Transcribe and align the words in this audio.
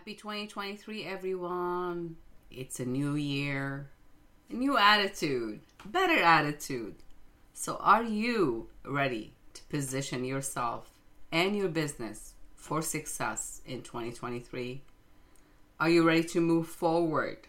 Happy 0.00 0.14
2023, 0.14 1.04
everyone. 1.04 2.16
It's 2.50 2.80
a 2.80 2.86
new 2.86 3.16
year, 3.16 3.90
a 4.48 4.54
new 4.54 4.78
attitude, 4.78 5.60
better 5.84 6.22
attitude. 6.22 6.94
So, 7.52 7.76
are 7.80 8.02
you 8.02 8.68
ready 8.82 9.34
to 9.52 9.62
position 9.64 10.24
yourself 10.24 10.90
and 11.30 11.54
your 11.54 11.68
business 11.68 12.32
for 12.56 12.80
success 12.80 13.60
in 13.66 13.82
2023? 13.82 14.80
Are 15.78 15.90
you 15.90 16.02
ready 16.02 16.24
to 16.28 16.40
move 16.40 16.66
forward? 16.66 17.40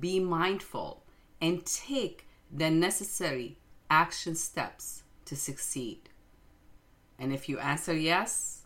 Be 0.00 0.18
mindful 0.18 1.04
and 1.40 1.64
take 1.64 2.26
the 2.52 2.68
necessary 2.68 3.58
action 3.88 4.34
steps 4.34 5.04
to 5.26 5.36
succeed. 5.36 6.08
And 7.16 7.32
if 7.32 7.48
you 7.48 7.60
answer 7.60 7.94
yes, 7.94 8.62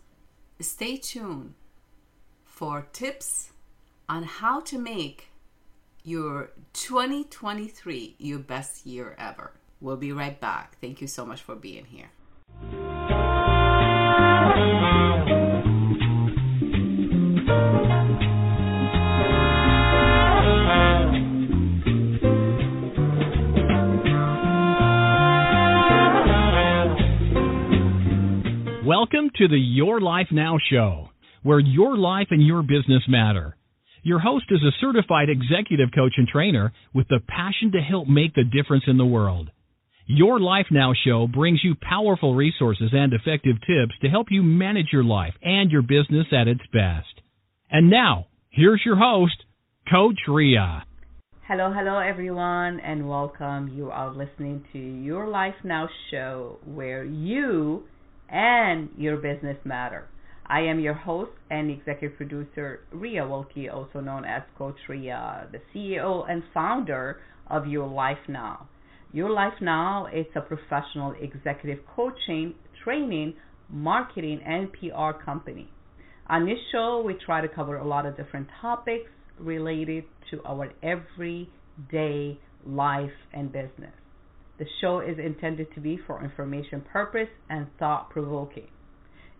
stay 0.59 0.97
tuned 0.97 1.53
for 2.61 2.85
tips 2.93 3.49
on 4.07 4.21
how 4.21 4.59
to 4.59 4.77
make 4.77 5.29
your 6.03 6.51
2023 6.73 8.13
your 8.19 8.37
best 8.37 8.85
year 8.85 9.15
ever. 9.17 9.53
We'll 9.79 9.97
be 9.97 10.11
right 10.11 10.39
back. 10.39 10.77
Thank 10.79 11.01
you 11.01 11.07
so 11.07 11.25
much 11.25 11.41
for 11.41 11.55
being 11.55 11.85
here. 11.85 12.11
Welcome 28.85 29.31
to 29.37 29.47
the 29.47 29.57
Your 29.57 30.01
Life 30.01 30.27
Now 30.31 30.57
show, 30.69 31.10
where 31.43 31.59
your 31.59 31.97
life 31.97 32.27
and 32.31 32.45
your 32.45 32.61
business 32.61 33.03
matter. 33.07 33.55
Your 34.03 34.19
host 34.19 34.45
is 34.49 34.61
a 34.63 34.75
certified 34.79 35.29
executive 35.29 35.89
coach 35.93 36.13
and 36.17 36.27
trainer 36.27 36.73
with 36.93 37.07
the 37.07 37.19
passion 37.27 37.71
to 37.73 37.81
help 37.81 38.07
make 38.07 38.33
the 38.33 38.43
difference 38.43 38.85
in 38.87 38.97
the 38.97 39.05
world. 39.05 39.51
Your 40.07 40.39
Life 40.39 40.65
Now 40.71 40.93
show 41.05 41.27
brings 41.27 41.61
you 41.63 41.75
powerful 41.75 42.35
resources 42.35 42.89
and 42.91 43.13
effective 43.13 43.57
tips 43.61 43.93
to 44.01 44.09
help 44.09 44.27
you 44.29 44.43
manage 44.43 44.87
your 44.91 45.03
life 45.03 45.33
and 45.41 45.71
your 45.71 45.83
business 45.83 46.27
at 46.31 46.47
its 46.47 46.61
best. 46.73 47.21
And 47.69 47.89
now, 47.89 48.27
here's 48.49 48.81
your 48.83 48.97
host, 48.97 49.43
Coach 49.89 50.19
Ria. 50.27 50.83
Hello, 51.47 51.71
hello, 51.71 51.99
everyone, 51.99 52.79
and 52.79 53.07
welcome. 53.07 53.71
You 53.75 53.91
are 53.91 54.13
listening 54.13 54.65
to 54.73 54.79
Your 54.79 55.27
Life 55.27 55.55
Now 55.63 55.87
show, 56.09 56.57
where 56.65 57.03
you 57.03 57.83
and 58.29 58.89
your 58.97 59.17
business 59.17 59.57
matter. 59.63 60.07
I 60.51 60.59
am 60.63 60.81
your 60.81 60.95
host 60.95 61.31
and 61.49 61.71
executive 61.71 62.17
producer, 62.17 62.81
Ria 62.91 63.25
Wilkie, 63.25 63.69
also 63.69 64.01
known 64.01 64.25
as 64.25 64.41
Coach 64.57 64.75
Ria, 64.89 65.47
the 65.49 65.59
CEO 65.73 66.29
and 66.29 66.43
founder 66.53 67.21
of 67.47 67.67
Your 67.67 67.87
Life 67.87 68.17
Now. 68.27 68.67
Your 69.13 69.29
Life 69.29 69.53
Now 69.61 70.07
is 70.13 70.25
a 70.35 70.41
professional 70.41 71.15
executive 71.21 71.79
coaching, 71.95 72.53
training, 72.83 73.35
marketing, 73.69 74.41
and 74.45 74.67
PR 74.73 75.17
company. 75.23 75.69
On 76.27 76.45
this 76.45 76.59
show, 76.73 77.01
we 77.01 77.15
try 77.25 77.39
to 77.39 77.47
cover 77.47 77.77
a 77.77 77.87
lot 77.87 78.05
of 78.05 78.17
different 78.17 78.49
topics 78.59 79.09
related 79.39 80.03
to 80.31 80.43
our 80.43 80.73
everyday 80.83 82.37
life 82.65 83.09
and 83.33 83.53
business. 83.53 83.93
The 84.59 84.65
show 84.81 84.99
is 84.99 85.17
intended 85.17 85.73
to 85.75 85.79
be 85.79 85.97
for 86.05 86.21
information 86.21 86.83
purpose 86.91 87.29
and 87.49 87.67
thought 87.79 88.09
provoking. 88.09 88.67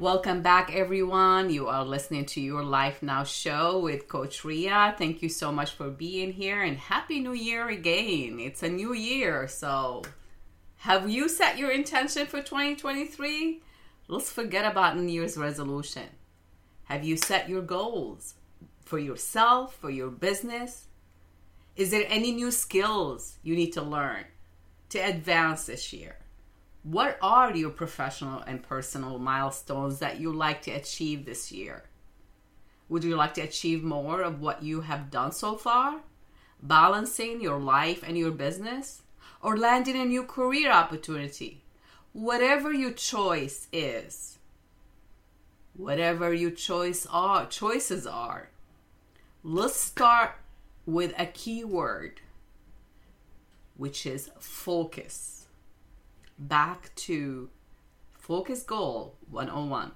Welcome 0.00 0.42
back, 0.42 0.72
everyone. 0.72 1.50
You 1.50 1.66
are 1.66 1.84
listening 1.84 2.26
to 2.26 2.40
Your 2.40 2.62
Life 2.62 3.02
Now 3.02 3.24
show 3.24 3.80
with 3.80 4.06
Coach 4.06 4.44
Ria. 4.44 4.94
Thank 4.96 5.22
you 5.22 5.28
so 5.28 5.50
much 5.50 5.72
for 5.72 5.90
being 5.90 6.32
here 6.32 6.62
and 6.62 6.78
Happy 6.78 7.18
New 7.18 7.32
Year 7.32 7.68
again. 7.68 8.38
It's 8.38 8.62
a 8.62 8.68
new 8.68 8.92
year, 8.92 9.48
so 9.48 10.04
have 10.78 11.10
you 11.10 11.28
set 11.28 11.58
your 11.58 11.72
intention 11.72 12.26
for 12.26 12.40
2023? 12.40 13.60
Let's 14.10 14.32
forget 14.32 14.64
about 14.64 14.96
New 14.96 15.12
Year's 15.12 15.36
resolution. 15.36 16.08
Have 16.84 17.04
you 17.04 17.18
set 17.18 17.50
your 17.50 17.60
goals 17.60 18.36
for 18.86 18.98
yourself, 18.98 19.76
for 19.76 19.90
your 19.90 20.08
business? 20.08 20.86
Is 21.76 21.90
there 21.90 22.06
any 22.08 22.32
new 22.32 22.50
skills 22.50 23.36
you 23.42 23.54
need 23.54 23.74
to 23.74 23.82
learn 23.82 24.24
to 24.88 24.98
advance 24.98 25.66
this 25.66 25.92
year? 25.92 26.16
What 26.84 27.18
are 27.20 27.54
your 27.54 27.68
professional 27.68 28.40
and 28.40 28.62
personal 28.62 29.18
milestones 29.18 29.98
that 29.98 30.18
you 30.18 30.32
like 30.32 30.62
to 30.62 30.70
achieve 30.70 31.26
this 31.26 31.52
year? 31.52 31.84
Would 32.88 33.04
you 33.04 33.14
like 33.14 33.34
to 33.34 33.42
achieve 33.42 33.84
more 33.84 34.22
of 34.22 34.40
what 34.40 34.62
you 34.62 34.80
have 34.80 35.10
done 35.10 35.32
so 35.32 35.54
far? 35.54 36.00
Balancing 36.62 37.42
your 37.42 37.60
life 37.60 38.02
and 38.02 38.16
your 38.16 38.30
business? 38.30 39.02
Or 39.42 39.58
landing 39.58 39.96
a 39.96 40.06
new 40.06 40.24
career 40.24 40.72
opportunity? 40.72 41.62
Whatever 42.18 42.72
your 42.72 42.90
choice 42.90 43.68
is, 43.72 44.38
whatever 45.76 46.34
your 46.34 46.50
choice 46.50 47.06
are, 47.08 47.46
choices 47.46 48.08
are, 48.08 48.48
let's 49.44 49.76
start 49.76 50.32
with 50.84 51.14
a 51.16 51.26
key 51.26 51.62
word, 51.62 52.20
which 53.76 54.04
is 54.04 54.32
focus 54.40 55.46
back 56.36 56.92
to 56.96 57.50
Focus 58.18 58.64
Goal 58.64 59.14
101. 59.30 59.92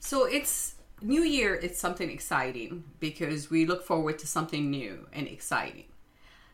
So 0.00 0.24
it's 0.24 0.76
New 1.02 1.22
Year, 1.22 1.54
it's 1.54 1.78
something 1.78 2.10
exciting 2.10 2.84
because 2.98 3.50
we 3.50 3.66
look 3.66 3.84
forward 3.84 4.18
to 4.20 4.26
something 4.26 4.70
new 4.70 5.06
and 5.12 5.28
exciting. 5.28 5.84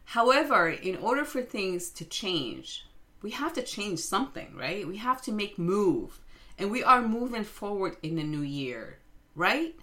However, 0.05 0.69
in 0.69 0.97
order 0.97 1.25
for 1.25 1.43
things 1.43 1.91
to 1.91 2.05
change, 2.05 2.87
we 3.23 3.31
have 3.31 3.53
to 3.55 3.62
change 3.62 4.01
something, 4.01 4.55
right? 4.55 4.87
We 4.87 4.99
have 4.99 5.23
to 5.23 5.33
make 5.33 5.59
move. 5.59 6.21
and 6.59 6.71
we 6.71 6.83
are 6.83 7.03
moving 7.03 7.45
forward 7.45 7.97
in 8.03 8.17
the 8.17 8.23
new 8.23 8.43
year, 8.43 8.99
right? 9.35 9.75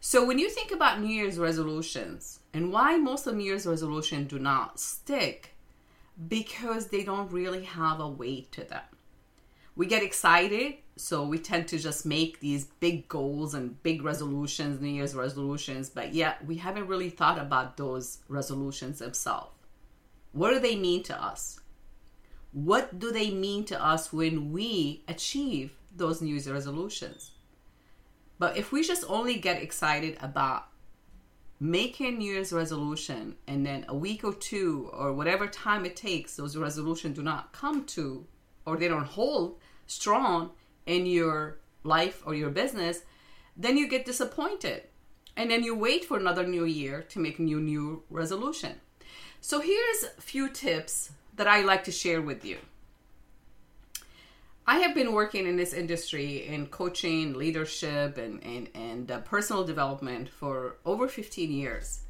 So 0.00 0.24
when 0.24 0.38
you 0.38 0.48
think 0.48 0.70
about 0.70 1.00
New 1.00 1.08
Year's 1.08 1.38
resolutions 1.38 2.40
and 2.54 2.72
why 2.72 2.96
most 2.96 3.26
of 3.26 3.34
New 3.34 3.44
Year's 3.44 3.66
resolutions 3.66 4.30
do 4.30 4.38
not 4.38 4.80
stick, 4.80 5.54
because 6.28 6.86
they 6.86 7.04
don't 7.04 7.30
really 7.30 7.64
have 7.64 8.00
a 8.00 8.08
weight 8.08 8.50
to 8.52 8.64
them. 8.64 8.82
We 9.74 9.84
get 9.84 10.02
excited, 10.02 10.76
so 10.96 11.26
we 11.26 11.38
tend 11.38 11.68
to 11.68 11.78
just 11.78 12.06
make 12.06 12.40
these 12.40 12.64
big 12.80 13.08
goals 13.08 13.52
and 13.52 13.82
big 13.82 14.02
resolutions, 14.02 14.80
New 14.80 14.88
Year's 14.88 15.14
resolutions, 15.14 15.90
but 15.90 16.14
yet 16.14 16.42
we 16.46 16.56
haven't 16.56 16.86
really 16.86 17.10
thought 17.10 17.38
about 17.38 17.76
those 17.76 18.18
resolutions 18.28 19.00
themselves. 19.00 19.50
What 20.36 20.50
do 20.50 20.58
they 20.58 20.76
mean 20.76 21.02
to 21.04 21.18
us? 21.18 21.60
What 22.52 22.98
do 22.98 23.10
they 23.10 23.30
mean 23.30 23.64
to 23.64 23.82
us 23.82 24.12
when 24.12 24.52
we 24.52 25.02
achieve 25.08 25.72
those 25.96 26.20
New 26.20 26.34
Year's 26.34 26.46
resolutions? 26.46 27.30
But 28.38 28.58
if 28.58 28.70
we 28.70 28.82
just 28.82 29.06
only 29.08 29.36
get 29.36 29.62
excited 29.62 30.18
about 30.20 30.66
making 31.58 32.18
New 32.18 32.30
Year's 32.30 32.52
resolution 32.52 33.36
and 33.48 33.64
then 33.64 33.86
a 33.88 33.96
week 33.96 34.24
or 34.24 34.34
two 34.34 34.90
or 34.92 35.14
whatever 35.14 35.46
time 35.46 35.86
it 35.86 35.96
takes, 35.96 36.36
those 36.36 36.54
resolutions 36.54 37.16
do 37.16 37.22
not 37.22 37.52
come 37.52 37.84
to 37.96 38.26
or 38.66 38.76
they 38.76 38.88
don't 38.88 39.06
hold 39.06 39.58
strong 39.86 40.50
in 40.84 41.06
your 41.06 41.60
life 41.82 42.22
or 42.26 42.34
your 42.34 42.50
business, 42.50 43.04
then 43.56 43.78
you 43.78 43.88
get 43.88 44.04
disappointed. 44.04 44.82
And 45.34 45.50
then 45.50 45.64
you 45.64 45.74
wait 45.74 46.04
for 46.04 46.18
another 46.18 46.46
new 46.46 46.66
year 46.66 47.00
to 47.08 47.20
make 47.20 47.38
new 47.38 47.58
new 47.58 48.02
resolution. 48.10 48.82
So 49.46 49.60
here's 49.60 50.02
a 50.02 50.20
few 50.20 50.48
tips 50.48 51.12
that 51.36 51.46
I 51.46 51.60
like 51.60 51.84
to 51.84 51.92
share 51.92 52.20
with 52.20 52.44
you. 52.44 52.58
I 54.66 54.78
have 54.78 54.92
been 54.92 55.12
working 55.12 55.46
in 55.46 55.56
this 55.56 55.72
industry 55.72 56.44
in 56.48 56.66
coaching, 56.66 57.32
leadership, 57.34 58.18
and, 58.18 58.42
and, 58.42 58.68
and 58.74 59.08
uh, 59.08 59.20
personal 59.20 59.62
development 59.62 60.28
for 60.28 60.78
over 60.84 61.06
15 61.06 61.52
years. 61.52 62.00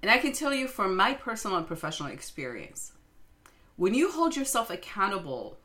And 0.00 0.10
I 0.10 0.16
can 0.16 0.32
tell 0.32 0.54
you 0.54 0.66
from 0.66 0.96
my 0.96 1.12
personal 1.12 1.58
and 1.58 1.66
professional 1.66 2.08
experience, 2.08 2.92
when 3.76 3.92
you 3.92 4.10
hold 4.10 4.34
yourself 4.34 4.70
accountable 4.70 5.58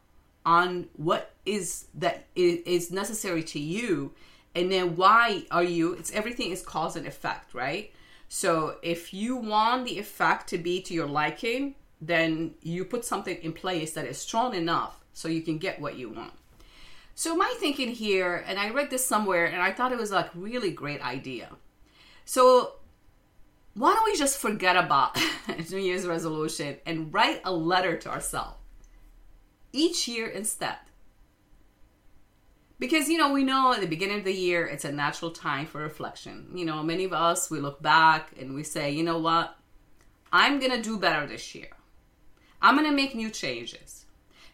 on 0.46 0.90
what 0.98 1.32
is 1.46 1.86
that 1.94 2.26
is 2.36 2.92
necessary 2.92 3.44
to 3.44 3.60
you, 3.62 4.12
and 4.54 4.70
then 4.70 4.98
why 4.98 5.46
are 5.52 5.64
you, 5.64 5.94
it's 5.94 6.12
everything 6.12 6.52
is 6.52 6.62
cause 6.62 6.98
and 6.98 7.08
effect, 7.08 7.54
right? 7.54 7.94
So 8.28 8.78
if 8.82 9.14
you 9.14 9.36
want 9.36 9.86
the 9.86 10.00
effect 10.00 10.48
to 10.50 10.58
be 10.58 10.82
to 10.82 10.94
your 10.94 11.08
liking, 11.08 11.76
then 12.02 12.56
you 12.62 12.86
put 12.86 13.06
something 13.06 13.38
in 13.38 13.54
place 13.54 13.94
that 13.94 14.06
is 14.06 14.18
strong 14.18 14.54
enough 14.54 15.04
so 15.14 15.28
you 15.28 15.42
can 15.42 15.58
get 15.58 15.80
what 15.80 15.98
you 15.98 16.10
want. 16.10 16.34
So 17.14 17.36
my 17.36 17.54
thinking 17.60 17.92
here, 17.92 18.44
and 18.46 18.60
I 18.60 18.70
read 18.72 18.90
this 18.90 19.06
somewhere 19.06 19.46
and 19.46 19.62
I 19.62 19.72
thought 19.72 19.94
it 19.94 19.98
was 19.98 20.12
like 20.12 20.30
really 20.36 20.72
great 20.72 21.02
idea. 21.02 21.50
So 22.26 22.74
why 23.74 23.94
don't 23.94 24.06
we 24.06 24.18
just 24.18 24.38
forget 24.38 24.76
about 24.76 25.18
New 25.72 25.78
Year's 25.78 26.06
resolution 26.08 26.78
and 26.86 27.14
write 27.14 27.42
a 27.46 27.54
letter 27.54 27.98
to 27.98 28.10
ourselves 28.10 28.58
each 29.72 30.08
year 30.08 30.28
instead? 30.28 30.78
Because 32.78 33.08
you 33.10 33.18
know, 33.18 33.32
we 33.32 33.44
know 33.44 33.74
at 33.74 33.82
the 33.82 33.88
beginning 33.88 34.20
of 34.20 34.26
the 34.26 34.34
year 34.34 34.66
it's 34.66 34.86
a 34.86 34.92
natural 34.92 35.32
time 35.32 35.66
for 35.66 35.80
reflection. 35.82 36.48
You 36.54 36.66
know, 36.66 36.84
many 36.84 37.06
of 37.06 37.14
us 37.14 37.50
we 37.50 37.60
look 37.60 37.82
back 37.82 38.32
and 38.40 38.54
we 38.54 38.64
say, 38.64 38.92
you 38.92 39.04
know 39.04 39.20
what? 39.20 39.56
I'm 40.32 40.60
gonna 40.60 40.82
do 40.82 40.98
better 40.98 41.26
this 41.26 41.56
year. 41.56 41.70
I'm 42.62 42.76
gonna 42.76 42.92
make 42.92 43.16
new 43.16 43.30
changes 43.30 44.06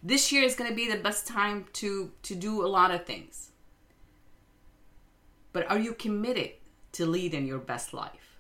this 0.04 0.32
year 0.32 0.44
is 0.44 0.56
to 0.56 0.74
be 0.74 0.90
the 0.90 0.98
best 0.98 1.28
time 1.28 1.66
to 1.74 2.12
to 2.24 2.36
do 2.36 2.66
a 2.66 2.68
lot 2.68 2.92
of 2.92 3.06
things 3.06 3.52
but 5.54 5.70
are 5.70 5.80
you 5.80 5.94
committed 5.94 6.52
to 6.92 7.06
leading 7.06 7.46
your 7.46 7.60
best 7.60 7.94
life 7.94 8.38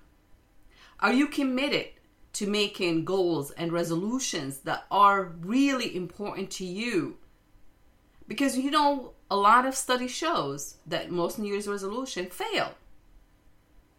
are 0.99 1.13
you 1.13 1.27
committed 1.27 1.87
to 2.33 2.47
making 2.47 3.05
goals 3.05 3.51
and 3.51 3.71
resolutions 3.71 4.59
that 4.59 4.85
are 4.89 5.33
really 5.41 5.95
important 5.95 6.49
to 6.49 6.65
you 6.65 7.17
because 8.27 8.57
you 8.57 8.71
know 8.71 9.13
a 9.31 9.35
lot 9.35 9.65
of 9.65 9.73
study 9.73 10.07
shows 10.07 10.75
that 10.85 11.09
most 11.09 11.39
new 11.39 11.51
year's 11.51 11.67
resolution 11.67 12.27
fail 12.27 12.73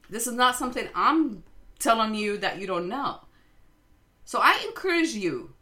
this 0.08 0.29
is 0.29 0.34
not 0.34 0.55
something 0.55 0.88
i'm 0.94 1.43
telling 1.81 2.14
you 2.14 2.38
that 2.38 2.61
you 2.61 2.67
don't 2.69 2.88
know 2.88 3.19
so 4.25 4.38
i 4.40 4.62
encourage 4.69 5.14
you 5.14 5.55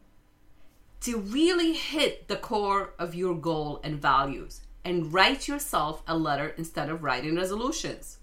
to 1.01 1.19
really 1.19 1.73
hit 1.73 2.29
the 2.29 2.37
core 2.37 2.93
of 2.99 3.15
your 3.15 3.35
goal 3.35 3.81
and 3.83 4.03
values 4.03 4.61
and 4.85 5.13
write 5.13 5.49
yourself 5.49 6.03
a 6.07 6.17
letter 6.17 6.49
instead 6.57 6.89
of 6.89 7.03
writing 7.03 7.37
resolutions. 7.37 8.19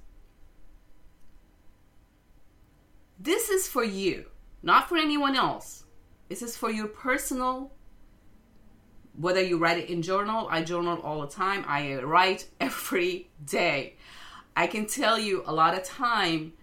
This 3.19 3.49
is 3.49 3.67
for 3.67 3.83
you, 3.83 4.25
not 4.61 4.89
for 4.89 4.97
anyone 4.97 5.35
else. 5.35 5.85
This 6.29 6.41
is 6.41 6.57
for 6.57 6.69
your 6.69 6.87
personal 6.87 7.71
whether 9.17 9.41
you 9.41 9.57
write 9.57 9.79
it 9.79 9.89
in 9.89 10.01
journal, 10.01 10.47
I 10.49 10.61
journal 10.63 10.99
all 11.01 11.21
the 11.21 11.27
time. 11.27 11.65
I 11.67 11.95
write 11.95 12.45
every 12.61 13.29
day. 13.45 13.95
I 14.55 14.67
can 14.67 14.85
tell 14.85 15.19
you 15.19 15.43
a 15.45 15.53
lot 15.53 15.75
of 15.75 15.83
time 15.83 16.53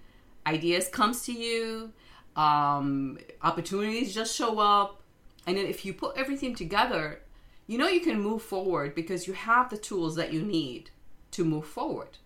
ideas 0.47 0.89
comes 0.89 1.23
to 1.23 1.33
you, 1.33 1.93
um, 2.37 3.19
opportunities 3.43 4.15
just 4.15 4.35
show 4.35 4.59
up, 4.59 5.01
and 5.47 5.57
then 5.57 5.67
if 5.67 5.85
you 5.85 5.95
put 5.95 6.17
everything 6.17 6.55
together, 6.55 7.21
you 7.67 7.79
know 7.79 7.89
you 7.89 8.01
can 8.01 8.21
move 8.21 8.43
forward 8.43 8.95
because 8.95 9.27
you 9.27 9.33
have 9.33 9.71
the 9.71 9.77
tools 9.77 10.17
that 10.17 10.33
you 10.33 10.43
need 10.43 10.91
to 11.31 11.45
move 11.45 11.67
forward. 11.67 12.19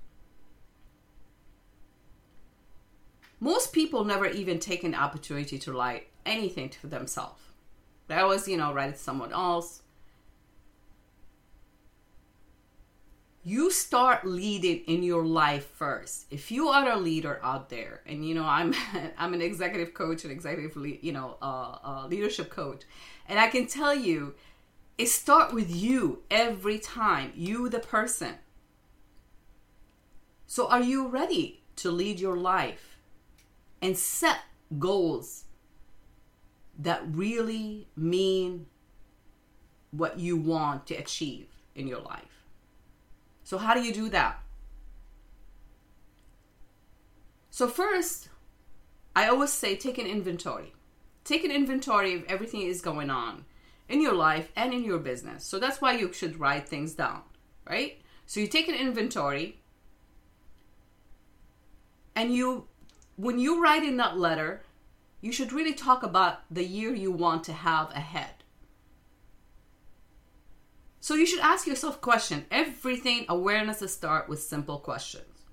Most 3.41 3.73
people 3.73 4.05
never 4.05 4.27
even 4.27 4.59
take 4.59 4.83
an 4.83 4.95
opportunity 4.95 5.59
to 5.61 5.73
write 5.73 6.09
anything 6.27 6.69
to 6.71 6.89
themselves. 6.89 7.41
They 8.09 8.17
always, 8.17 8.49
you 8.49 8.57
know, 8.57 8.73
write 8.73 8.91
it 8.91 8.93
to 8.95 8.99
someone 8.99 9.33
else. 9.33 9.83
You 13.49 13.71
start 13.71 14.27
leading 14.27 14.81
in 14.87 15.03
your 15.03 15.25
life 15.25 15.67
first. 15.75 16.27
If 16.31 16.50
you 16.50 16.69
are 16.69 16.91
a 16.91 16.99
leader 16.99 17.41
out 17.43 17.71
there 17.71 18.03
and 18.06 18.27
you 18.27 18.35
know 18.35 18.45
i'm 18.45 18.75
i'm 19.19 19.33
an 19.33 19.41
executive 19.41 19.95
coach 19.95 20.25
and 20.25 20.33
executive 20.33 20.77
le- 20.77 21.00
you 21.00 21.12
know 21.12 21.37
uh, 21.41 21.79
uh, 21.83 22.06
leadership 22.06 22.50
coach 22.50 22.83
and 23.29 23.39
i 23.39 23.49
can 23.49 23.67
tell 23.67 23.95
you 23.95 24.35
it 24.99 25.09
start 25.09 25.55
with 25.55 25.71
you 25.75 26.23
every 26.31 26.79
time 26.79 27.33
you 27.35 27.69
the 27.69 27.79
person. 27.79 28.35
So 30.47 30.69
are 30.69 30.83
you 30.83 31.07
ready 31.07 31.62
to 31.76 31.90
lead 31.90 32.19
your 32.19 32.37
life 32.37 32.99
and 33.81 33.97
set 33.97 34.40
goals 34.78 35.45
that 36.78 37.02
really 37.07 37.87
mean 37.97 38.67
what 39.93 40.19
you 40.19 40.37
want 40.37 40.87
to 40.88 40.95
achieve 40.97 41.47
in 41.76 41.87
your 41.87 42.00
life 42.00 42.38
so, 43.49 43.57
how 43.57 43.73
do 43.73 43.81
you 43.81 43.95
do 43.95 44.11
that? 44.11 44.43
So, 47.49 47.67
first, 47.67 48.28
I 49.17 49.26
always 49.26 49.50
say 49.50 49.75
take 49.75 49.97
an 49.97 50.07
inventory. 50.07 50.75
Take 51.25 51.45
an 51.45 51.50
inventory 51.50 52.12
of 52.12 52.25
everything 52.25 52.61
is 52.61 52.83
going 52.83 53.09
on 53.09 53.47
in 53.88 54.02
your 54.02 54.12
life 54.12 54.52
and 54.55 54.75
in 54.75 54.85
your 54.85 54.99
business. 54.99 55.47
So, 55.47 55.59
that's 55.59 55.81
why 55.81 55.93
you 55.93 56.12
should 56.12 56.38
write 56.38 56.69
things 56.69 56.93
down, 56.93 57.23
right? 57.67 57.99
So, 58.26 58.40
you 58.40 58.49
take 58.49 58.69
an 58.69 58.75
inventory 58.75 59.57
and 62.14 62.35
you, 62.35 62.67
when 63.17 63.38
you 63.38 63.62
write 63.62 63.83
in 63.83 63.97
that 63.97 64.19
letter, 64.19 64.61
you 65.23 65.33
should 65.33 65.55
really 65.55 65.73
talk 65.73 66.02
about 66.02 66.40
the 66.50 66.64
year 66.64 66.95
you 66.95 67.11
want 67.11 67.45
to 67.45 67.55
have 67.55 67.93
ahead. 67.93 68.38
So 71.09 71.15
you 71.15 71.25
should 71.25 71.41
ask 71.41 71.67
yourself 71.67 72.03
question. 72.03 72.45
Everything 72.50 73.25
awareness 73.31 73.81
start 73.91 74.29
with 74.29 74.43
simple 74.43 74.77
questions. 74.77 75.47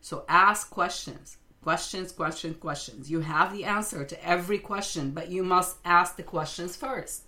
So 0.00 0.24
ask 0.28 0.68
questions. 0.68 1.36
Questions, 1.62 2.10
questions, 2.10 2.56
questions. 2.56 3.08
You 3.08 3.20
have 3.20 3.52
the 3.52 3.62
answer 3.62 4.04
to 4.04 4.28
every 4.28 4.58
question, 4.58 5.12
but 5.12 5.28
you 5.28 5.44
must 5.44 5.76
ask 5.84 6.16
the 6.16 6.24
questions 6.24 6.74
first. 6.74 7.22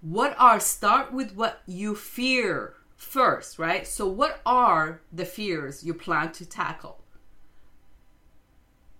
What 0.00 0.34
are 0.40 0.58
start 0.58 1.12
with 1.12 1.36
what 1.36 1.62
you 1.68 1.94
fear 1.94 2.74
first, 2.96 3.60
right? 3.60 3.86
So 3.86 4.08
what 4.08 4.40
are 4.44 5.02
the 5.12 5.24
fears 5.24 5.84
you 5.84 5.94
plan 5.94 6.32
to 6.32 6.44
tackle? 6.44 7.04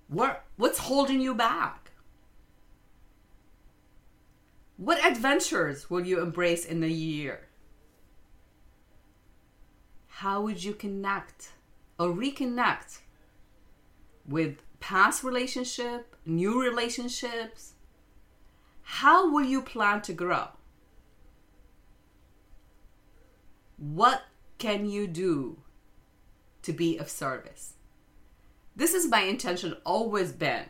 What 0.07 0.45
what's 0.57 0.79
holding 0.79 1.21
you 1.21 1.35
back? 1.35 1.80
What 4.81 5.05
adventures 5.05 5.91
will 5.91 6.07
you 6.07 6.23
embrace 6.23 6.65
in 6.65 6.81
the 6.81 6.91
year? 6.91 7.49
How 10.07 10.41
would 10.41 10.65
you 10.65 10.73
connect 10.73 11.51
or 11.99 12.09
reconnect 12.09 13.01
with 14.27 14.63
past 14.81 15.23
relationship, 15.23 16.17
new 16.25 16.63
relationships? 16.63 17.75
How 18.81 19.31
will 19.31 19.45
you 19.45 19.61
plan 19.61 20.01
to 20.01 20.15
grow? 20.15 20.49
What 23.77 24.23
can 24.57 24.89
you 24.89 25.07
do 25.07 25.59
to 26.63 26.73
be 26.73 26.97
of 26.97 27.11
service? 27.11 27.75
This 28.75 28.95
is 28.95 29.07
my 29.07 29.25
intention 29.25 29.77
always 29.85 30.33
been 30.33 30.65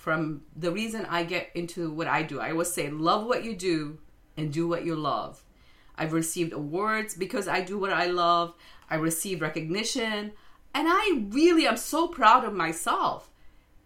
from 0.00 0.40
the 0.56 0.72
reason 0.72 1.04
I 1.10 1.24
get 1.24 1.50
into 1.54 1.90
what 1.92 2.06
I 2.06 2.22
do. 2.22 2.40
I 2.40 2.52
always 2.52 2.72
say, 2.72 2.88
love 2.88 3.26
what 3.26 3.44
you 3.44 3.54
do 3.54 3.98
and 4.34 4.50
do 4.50 4.66
what 4.66 4.86
you 4.86 4.96
love. 4.96 5.44
I've 5.94 6.14
received 6.14 6.54
awards 6.54 7.14
because 7.14 7.46
I 7.46 7.60
do 7.60 7.78
what 7.78 7.92
I 7.92 8.06
love. 8.06 8.54
I 8.88 8.94
receive 8.94 9.42
recognition. 9.42 10.32
And 10.74 10.88
I 10.88 11.26
really 11.28 11.66
am 11.66 11.76
so 11.76 12.08
proud 12.08 12.46
of 12.46 12.54
myself. 12.54 13.30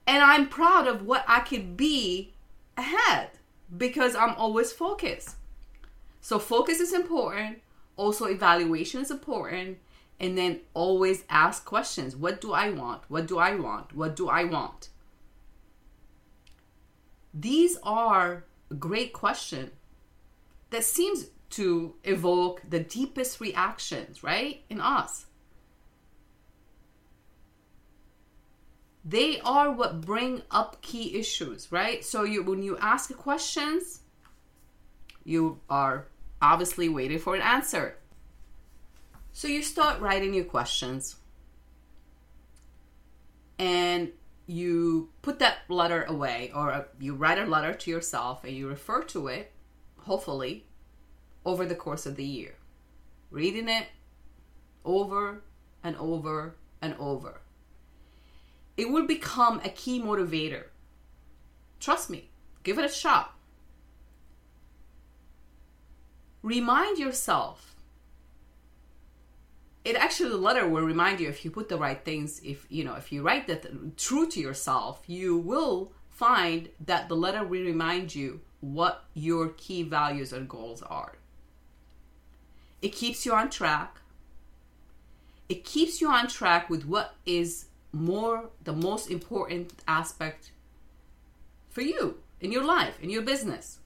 And 0.06 0.22
I'm 0.22 0.48
proud 0.48 0.86
of 0.86 1.04
what 1.04 1.24
I 1.26 1.40
could 1.40 1.76
be 1.76 2.32
ahead 2.76 3.30
because 3.76 4.14
I'm 4.14 4.36
always 4.36 4.70
focused. 4.70 5.34
So, 6.20 6.38
focus 6.38 6.78
is 6.78 6.92
important. 6.92 7.58
Also, 7.96 8.26
evaluation 8.26 9.00
is 9.00 9.10
important. 9.10 9.78
And 10.20 10.38
then 10.38 10.60
always 10.74 11.24
ask 11.28 11.64
questions 11.64 12.14
What 12.14 12.40
do 12.40 12.52
I 12.52 12.70
want? 12.70 13.02
What 13.08 13.26
do 13.26 13.38
I 13.38 13.56
want? 13.56 13.96
What 13.96 14.14
do 14.14 14.28
I 14.28 14.44
want? 14.44 14.90
These 17.34 17.76
are 17.82 18.44
a 18.70 18.74
great 18.74 19.12
question 19.12 19.72
that 20.70 20.84
seems 20.84 21.26
to 21.50 21.94
evoke 22.04 22.62
the 22.68 22.80
deepest 22.80 23.40
reactions, 23.40 24.22
right, 24.22 24.62
in 24.70 24.80
us. 24.80 25.26
They 29.04 29.40
are 29.40 29.70
what 29.70 30.00
bring 30.00 30.42
up 30.50 30.80
key 30.80 31.16
issues, 31.18 31.70
right? 31.70 32.04
So 32.04 32.24
you 32.24 32.42
when 32.42 32.62
you 32.62 32.78
ask 32.78 33.14
questions, 33.14 34.00
you 35.24 35.60
are 35.68 36.06
obviously 36.40 36.88
waiting 36.88 37.18
for 37.18 37.34
an 37.34 37.42
answer. 37.42 37.98
So 39.32 39.48
you 39.48 39.62
start 39.62 40.00
writing 40.00 40.32
your 40.32 40.44
questions 40.44 41.16
and 43.58 44.12
you 44.46 45.10
put 45.22 45.38
that 45.38 45.58
letter 45.68 46.04
away 46.04 46.50
or 46.54 46.72
uh, 46.72 46.84
you 47.00 47.14
write 47.14 47.38
a 47.38 47.46
letter 47.46 47.72
to 47.72 47.90
yourself 47.90 48.44
and 48.44 48.54
you 48.54 48.68
refer 48.68 49.02
to 49.04 49.28
it, 49.28 49.52
hopefully, 50.00 50.66
over 51.44 51.64
the 51.64 51.74
course 51.74 52.06
of 52.06 52.16
the 52.16 52.24
year. 52.24 52.56
Reading 53.30 53.68
it 53.68 53.86
over 54.84 55.42
and 55.82 55.96
over 55.96 56.56
and 56.82 56.94
over. 56.98 57.40
It 58.76 58.90
will 58.90 59.06
become 59.06 59.60
a 59.64 59.68
key 59.68 60.00
motivator. 60.00 60.64
Trust 61.80 62.10
me, 62.10 62.30
give 62.62 62.78
it 62.78 62.84
a 62.84 62.88
shot. 62.88 63.34
Remind 66.42 66.98
yourself 66.98 67.73
it 69.84 69.96
actually 69.96 70.30
the 70.30 70.36
letter 70.36 70.66
will 70.66 70.82
remind 70.82 71.20
you 71.20 71.28
if 71.28 71.44
you 71.44 71.50
put 71.50 71.68
the 71.68 71.76
right 71.78 72.04
things 72.04 72.40
if 72.44 72.66
you 72.70 72.84
know 72.84 72.94
if 72.94 73.12
you 73.12 73.22
write 73.22 73.46
that 73.46 73.96
true 73.96 74.28
to 74.28 74.40
yourself 74.40 75.02
you 75.06 75.36
will 75.36 75.92
find 76.14 76.68
that 76.80 77.08
the 77.08 77.16
letter 77.16 77.44
will 77.44 77.64
remind 77.64 78.14
you 78.14 78.40
what 78.60 79.04
your 79.14 79.48
key 79.48 79.82
values 79.82 80.32
and 80.32 80.48
goals 80.48 80.80
are. 80.82 81.16
It 82.80 82.90
keeps 82.90 83.26
you 83.26 83.32
on 83.32 83.50
track. 83.50 83.98
It 85.48 85.64
keeps 85.64 86.00
you 86.00 86.08
on 86.08 86.28
track 86.28 86.70
with 86.70 86.86
what 86.86 87.14
is 87.26 87.66
more 87.92 88.50
the 88.62 88.72
most 88.72 89.10
important 89.10 89.72
aspect 89.86 90.50
for 91.68 91.82
you 91.82 92.18
in 92.40 92.50
your 92.52 92.64
life 92.64 92.98
in 93.02 93.10
your 93.10 93.22
business. 93.22 93.78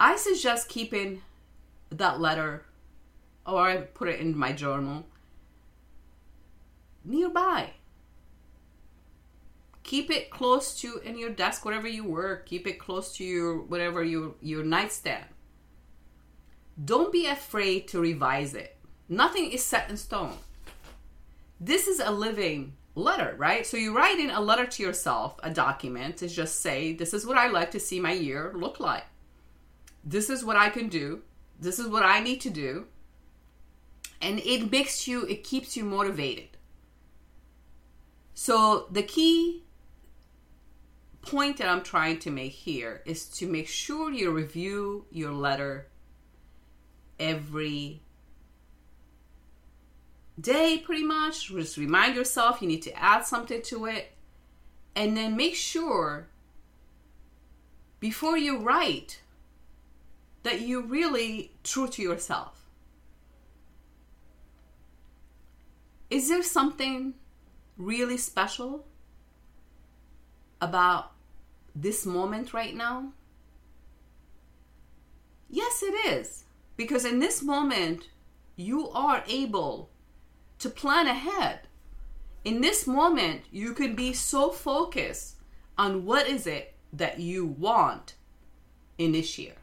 I 0.00 0.16
suggest 0.16 0.68
keeping 0.68 1.22
that 1.90 2.20
letter 2.20 2.64
or 3.46 3.60
I 3.60 3.76
put 3.78 4.08
it 4.08 4.20
in 4.20 4.36
my 4.36 4.52
journal 4.52 5.04
nearby. 7.04 7.70
Keep 9.82 10.10
it 10.10 10.30
close 10.30 10.80
to 10.80 10.98
in 10.98 11.18
your 11.18 11.30
desk, 11.30 11.64
wherever 11.64 11.88
you 11.88 12.04
work. 12.04 12.46
Keep 12.46 12.66
it 12.66 12.78
close 12.78 13.16
to 13.16 13.24
your 13.24 13.60
whatever 13.60 14.02
your 14.04 14.34
your 14.40 14.62
nightstand. 14.62 15.24
Don't 16.82 17.12
be 17.12 17.26
afraid 17.26 17.88
to 17.88 18.00
revise 18.00 18.54
it. 18.54 18.76
Nothing 19.08 19.50
is 19.50 19.62
set 19.62 19.90
in 19.90 19.96
stone. 19.96 20.36
This 21.60 21.86
is 21.86 22.00
a 22.00 22.10
living 22.10 22.74
letter, 22.94 23.34
right? 23.36 23.66
So 23.66 23.76
you 23.76 23.94
write 23.94 24.18
in 24.18 24.30
a 24.30 24.40
letter 24.40 24.66
to 24.66 24.82
yourself, 24.82 25.38
a 25.42 25.50
document 25.50 26.16
to 26.18 26.28
just 26.28 26.60
say, 26.60 26.94
this 26.94 27.12
is 27.12 27.26
what 27.26 27.36
I 27.36 27.48
like 27.48 27.70
to 27.72 27.80
see 27.80 28.00
my 28.00 28.12
year 28.12 28.52
look 28.54 28.80
like. 28.80 29.04
This 30.04 30.30
is 30.30 30.44
what 30.44 30.56
I 30.56 30.70
can 30.70 30.88
do. 30.88 31.22
This 31.60 31.78
is 31.78 31.88
what 31.88 32.04
I 32.04 32.20
need 32.20 32.40
to 32.42 32.50
do 32.50 32.86
and 34.22 34.38
it 34.38 34.70
makes 34.70 35.08
you 35.08 35.26
it 35.26 35.42
keeps 35.42 35.76
you 35.76 35.84
motivated. 35.84 36.48
So 38.34 38.86
the 38.90 39.02
key 39.02 39.64
point 41.20 41.58
that 41.58 41.68
i'm 41.68 41.82
trying 41.82 42.18
to 42.18 42.32
make 42.32 42.50
here 42.50 43.00
is 43.04 43.28
to 43.28 43.46
make 43.46 43.68
sure 43.68 44.10
you 44.10 44.28
review 44.32 45.04
your 45.12 45.30
letter 45.30 45.86
every 47.20 48.02
day 50.40 50.78
pretty 50.78 51.04
much. 51.04 51.48
Just 51.48 51.76
remind 51.76 52.16
yourself 52.16 52.62
you 52.62 52.68
need 52.68 52.82
to 52.82 52.98
add 52.98 53.24
something 53.24 53.62
to 53.62 53.86
it. 53.86 54.12
And 54.94 55.16
then 55.16 55.36
make 55.36 55.54
sure 55.54 56.28
before 58.00 58.36
you 58.36 58.58
write 58.58 59.20
that 60.42 60.60
you're 60.60 60.82
really 60.82 61.52
true 61.62 61.88
to 61.88 62.02
yourself 62.02 62.61
Is 66.12 66.28
there 66.28 66.42
something 66.42 67.14
really 67.78 68.18
special 68.18 68.84
about 70.60 71.12
this 71.74 72.04
moment 72.04 72.52
right 72.52 72.76
now? 72.76 73.14
Yes, 75.48 75.82
it 75.82 75.94
is. 76.12 76.44
Because 76.76 77.06
in 77.06 77.18
this 77.18 77.42
moment, 77.42 78.10
you 78.56 78.90
are 78.90 79.24
able 79.26 79.88
to 80.58 80.68
plan 80.68 81.06
ahead. 81.06 81.60
In 82.44 82.60
this 82.60 82.86
moment, 82.86 83.44
you 83.50 83.72
can 83.72 83.94
be 83.94 84.12
so 84.12 84.50
focused 84.50 85.36
on 85.78 86.04
what 86.04 86.28
is 86.28 86.46
it 86.46 86.74
that 86.92 87.20
you 87.20 87.46
want 87.46 88.16
in 88.98 89.12
this 89.12 89.38
year. 89.38 89.54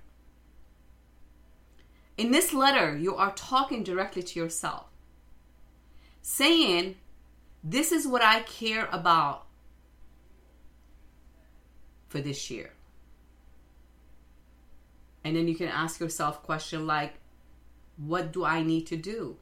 In 2.18 2.32
this 2.32 2.56
letter, 2.56 2.98
you 2.98 3.15
are 3.15 3.34
talking 3.34 3.84
directly 3.84 4.24
to 4.24 4.39
yourself 4.39 4.88
saying, 6.22 6.96
This 7.64 7.92
is 7.92 8.08
what 8.08 8.24
I 8.24 8.42
care 8.42 8.88
about 8.92 9.46
for 12.08 12.20
this 12.20 12.50
year. 12.50 12.72
And 15.24 15.36
then 15.36 15.48
you 15.48 15.56
can 15.56 15.68
ask 15.68 16.00
yourself 16.00 16.44
question 16.44 16.88
like, 16.88 17.16
what 17.98 18.32
do 18.32 18.46
I 18.46 18.64
need 18.64 18.88
to 18.88 18.96
do? 18.96 19.38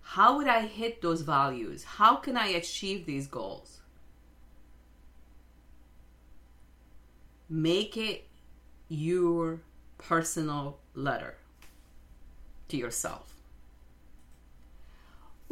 How 0.00 0.38
would 0.38 0.48
I 0.48 0.62
hit 0.62 1.02
those 1.02 1.20
values? 1.20 1.84
How 1.84 2.16
can 2.16 2.36
I 2.36 2.46
achieve 2.46 3.04
these 3.04 3.26
goals? 3.26 3.80
Make 7.50 7.96
it 7.96 8.26
your 8.88 9.60
personal 9.98 10.78
letter 10.94 11.36
to 12.68 12.76
yourself 12.76 13.37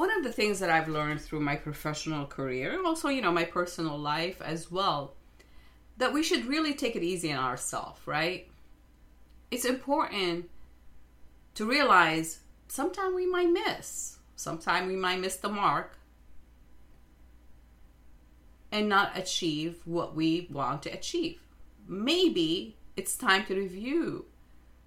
one 0.07 0.19
of 0.19 0.25
the 0.25 0.33
things 0.33 0.61
that 0.61 0.71
I've 0.71 0.87
learned 0.89 1.21
through 1.21 1.41
my 1.41 1.57
professional 1.57 2.27
career 2.27 2.73
and 2.73 2.87
also, 2.87 3.09
you 3.09 3.21
know, 3.21 3.33
my 3.33 3.43
personal 3.43 3.99
life 3.99 4.41
as 4.41 4.71
well, 4.71 5.15
that 5.97 6.13
we 6.13 6.23
should 6.23 6.47
really 6.47 6.75
take 6.75 6.95
it 6.95 7.03
easy 7.03 7.33
on 7.33 7.43
ourselves, 7.43 7.99
right? 8.07 8.49
It's 9.51 9.65
important 9.65 10.49
to 11.55 11.65
realize 11.65 12.39
sometimes 12.69 13.17
we 13.17 13.27
might 13.27 13.51
miss, 13.51 14.19
sometimes 14.37 14.87
we 14.87 14.95
might 14.95 15.19
miss 15.19 15.37
the 15.37 15.49
mark 15.49 15.99
and 18.71 18.89
not 18.89 19.19
achieve 19.19 19.81
what 19.85 20.15
we 20.15 20.47
want 20.53 20.85
to 20.85 20.91
achieve. 20.91 21.41
Maybe 21.89 22.77
it's 22.97 23.17
time 23.17 23.45
to 23.47 23.57
review 23.57 24.27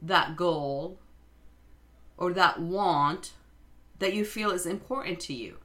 that 0.02 0.38
goal 0.38 0.98
or 2.16 2.32
that 2.32 2.62
want 2.62 3.34
that 4.00 4.14
you 4.14 4.26
feel 4.26 4.52
is 4.52 4.66
important 4.66 5.20
to 5.22 5.34
you. 5.34 5.58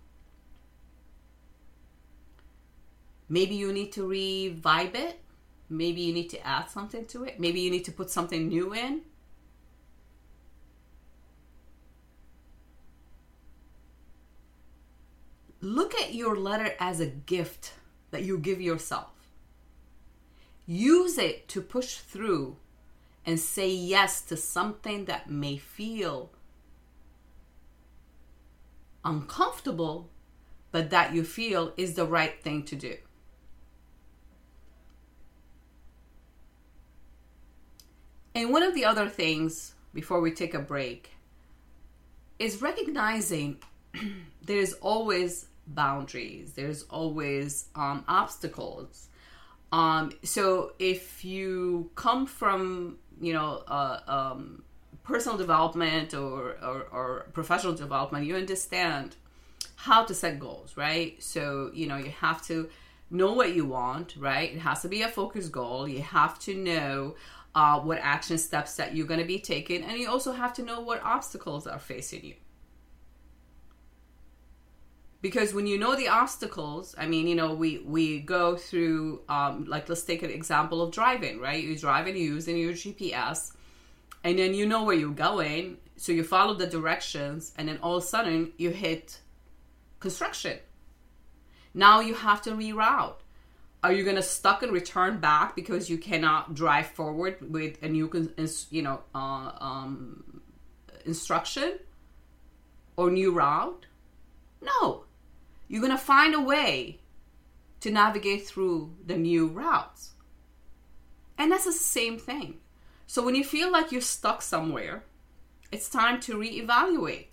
Maybe 3.29 3.55
you 3.55 3.73
need 3.73 3.93
to 3.93 4.07
revive 4.07 4.95
it. 4.95 5.21
Maybe 5.71 6.03
you 6.03 6.13
need 6.13 6.29
to 6.31 6.47
add 6.47 6.69
something 6.71 7.07
to 7.07 7.25
it. 7.25 7.41
Maybe 7.41 7.61
you 7.61 7.71
need 7.71 7.85
to 7.87 7.93
put 7.93 8.11
something 8.11 8.49
new 8.49 8.75
in. 8.75 9.01
Look 15.61 15.95
at 15.95 16.13
your 16.13 16.37
letter 16.37 16.75
as 16.79 17.01
a 17.01 17.07
gift 17.07 17.73
that 18.11 18.23
you 18.23 18.37
give 18.37 18.61
yourself. 18.61 19.11
Use 20.67 21.17
it 21.17 21.49
to 21.49 21.63
push 21.63 21.97
through 21.97 22.57
and 23.25 23.41
say 23.41 23.71
yes 23.71 24.21
to 24.23 24.37
something 24.37 25.07
that 25.07 25.31
may 25.31 25.57
feel 25.57 26.31
uncomfortable, 29.05 30.11
but 30.73 30.91
that 30.91 31.15
you 31.15 31.25
feel 31.25 31.73
is 31.77 31.95
the 31.95 32.07
right 32.07 32.43
thing 32.43 32.63
to 32.65 32.77
do. 32.77 32.97
And 38.35 38.53
one 38.53 38.63
of 38.63 38.75
the 38.75 38.85
other 38.85 39.09
things 39.09 39.75
before 39.93 40.21
we 40.21 40.33
take 40.33 40.55
a 40.55 40.59
break 40.59 41.11
is 42.39 42.61
recognizing 42.61 43.59
there's 44.43 44.73
always 44.75 45.47
boundaries, 45.67 46.53
there's 46.55 46.83
always 46.85 47.67
um, 47.75 48.05
obstacles. 48.09 49.09
Um, 49.73 50.13
so 50.23 50.73
if 50.79 51.25
you 51.25 51.91
come 51.95 52.27
from, 52.27 52.99
you 53.21 53.33
know, 53.33 53.63
uh, 53.67 54.01
um, 54.07 54.63
personal 55.05 55.39
development 55.39 56.15
or, 56.15 56.57
or, 56.63 56.87
or 56.91 57.27
professional 57.33 57.75
development, 57.75 58.27
you 58.27 58.35
understand 58.35 59.17
how 59.77 60.05
to 60.05 60.15
set 60.15 60.41
goals, 60.41 60.77
right? 60.77 61.23
So, 61.23 61.71
you 61.75 61.87
know, 61.87 61.97
you 61.97 62.11
have 62.21 62.45
to 62.47 62.69
know 63.11 63.33
what 63.35 63.55
you 63.55 63.67
want, 63.67 64.17
right? 64.19 64.53
It 64.53 64.61
has 64.61 64.83
to 64.83 64.89
be 64.89 65.03
a 65.03 65.09
focus 65.09 65.49
goal. 65.49 65.87
You 65.87 66.01
have 66.01 66.39
to 66.41 66.55
know 66.55 67.15
uh, 67.55 67.81
what 67.81 67.99
action 68.01 68.39
steps 68.39 68.77
that 68.77 68.97
you're 68.97 69.07
going 69.07 69.21
to 69.21 69.27
be 69.27 69.39
taking, 69.39 69.85
and 69.85 69.99
you 69.99 70.11
also 70.11 70.33
have 70.33 70.53
to 70.55 70.63
know 70.63 70.81
what 70.81 71.03
obstacles 71.03 71.67
are 71.67 71.79
facing 71.79 72.25
you. 72.25 72.35
Because 75.21 75.55
when 75.55 75.67
you 75.67 75.79
know 75.79 75.95
the 75.97 76.09
obstacles, 76.09 76.95
I 76.99 77.07
mean, 77.07 77.27
you 77.27 77.35
know, 77.35 77.55
we 77.55 77.79
we 77.79 78.21
go 78.21 78.57
through, 78.57 79.23
um, 79.29 79.65
like, 79.65 79.89
let's 79.89 80.03
take 80.03 80.23
an 80.23 80.31
example 80.31 80.83
of 80.83 80.93
driving, 80.93 81.41
right? 81.41 81.63
You're 81.63 81.77
driving 81.77 82.17
you're 82.17 82.35
using 82.35 82.59
your 82.59 82.73
GPS, 82.73 83.54
and 84.25 84.39
then 84.39 84.55
you 84.55 84.65
know 84.67 84.83
where 84.85 84.97
you're 84.97 85.11
going, 85.11 85.77
so 85.97 86.11
you 86.11 86.25
follow 86.25 86.55
the 86.55 86.67
directions, 86.67 87.53
and 87.59 87.69
then 87.69 87.79
all 87.83 87.97
of 87.97 88.03
a 88.03 88.07
sudden 88.07 88.53
you 88.57 88.71
hit 88.71 89.21
construction. 90.01 90.59
Now 91.75 92.01
you 92.01 92.15
have 92.15 92.41
to 92.43 92.53
reroute. 92.53 93.17
Are 93.83 93.93
you 93.93 94.03
going 94.03 94.17
to 94.17 94.23
stuck 94.23 94.63
and 94.63 94.73
return 94.73 95.19
back 95.19 95.55
because 95.55 95.91
you 95.91 95.99
cannot 95.99 96.55
drive 96.55 96.87
forward 96.87 97.37
with 97.53 97.83
a 97.83 97.89
new 97.89 98.11
you 98.71 98.83
know 98.83 99.03
uh, 99.15 99.53
um, 99.61 100.41
instruction? 101.05 101.79
Or 102.97 103.11
new 103.11 103.33
route? 103.33 103.87
No. 104.63 105.05
You're 105.69 105.81
going 105.81 105.93
to 105.93 105.99
find 105.99 106.33
a 106.35 106.41
way 106.41 107.01
to 107.81 107.91
navigate 107.91 108.47
through 108.47 108.95
the 109.05 109.17
new 109.17 109.49
routes. 109.49 110.13
And 111.37 111.51
that's 111.51 111.65
the 111.65 111.73
same 111.73 112.19
thing 112.19 112.61
so 113.15 113.25
when 113.25 113.37
you 113.37 113.45
feel 113.45 113.71
like 113.71 113.93
you're 113.93 114.01
stuck 114.01 114.43
somewhere 114.43 115.05
it's 115.71 115.89
time 115.89 116.19
to 116.19 116.37
reevaluate 116.37 117.29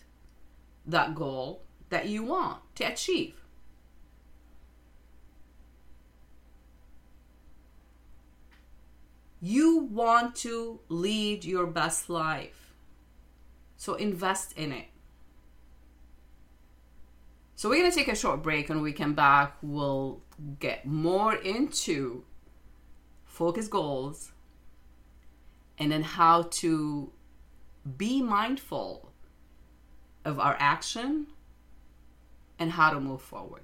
that 0.85 1.15
goal 1.15 1.63
that 1.89 2.05
you 2.07 2.23
want 2.23 2.59
to 2.75 2.83
achieve 2.83 3.33
You 9.43 9.79
want 9.79 10.35
to 10.45 10.81
lead 10.87 11.43
your 11.43 11.65
best 11.65 12.11
life. 12.11 12.75
So 13.75 13.95
invest 13.95 14.55
in 14.55 14.71
it. 14.71 14.85
So 17.55 17.67
we're 17.67 17.79
going 17.79 17.89
to 17.89 17.97
take 17.97 18.07
a 18.07 18.15
short 18.15 18.43
break 18.43 18.69
and 18.69 18.83
we 18.83 18.93
come 18.93 19.15
back, 19.15 19.57
we'll 19.63 20.21
get 20.59 20.85
more 20.85 21.33
into 21.33 22.23
focus 23.25 23.67
goals 23.67 24.31
and 25.81 25.91
then 25.91 26.03
how 26.03 26.43
to 26.43 27.11
be 27.97 28.21
mindful 28.21 29.11
of 30.23 30.37
our 30.37 30.55
action 30.59 31.25
and 32.59 32.69
how 32.69 32.91
to 32.91 32.99
move 32.99 33.19
forward. 33.19 33.63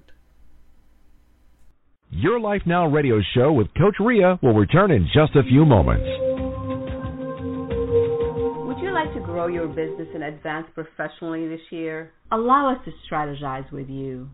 Your 2.10 2.40
Life 2.40 2.62
Now 2.66 2.88
radio 2.88 3.20
show 3.36 3.52
with 3.52 3.68
Coach 3.78 3.94
Ria 4.00 4.36
will 4.42 4.54
return 4.54 4.90
in 4.90 5.06
just 5.14 5.36
a 5.36 5.44
few 5.44 5.64
moments. 5.64 6.08
Would 8.66 8.78
you 8.78 8.92
like 8.92 9.14
to 9.14 9.20
grow 9.20 9.46
your 9.46 9.68
business 9.68 10.08
and 10.12 10.24
advance 10.24 10.66
professionally 10.74 11.46
this 11.46 11.60
year? 11.70 12.10
Allow 12.32 12.74
us 12.74 12.84
to 12.84 12.90
strategize 13.08 13.70
with 13.70 13.88
you. 13.88 14.28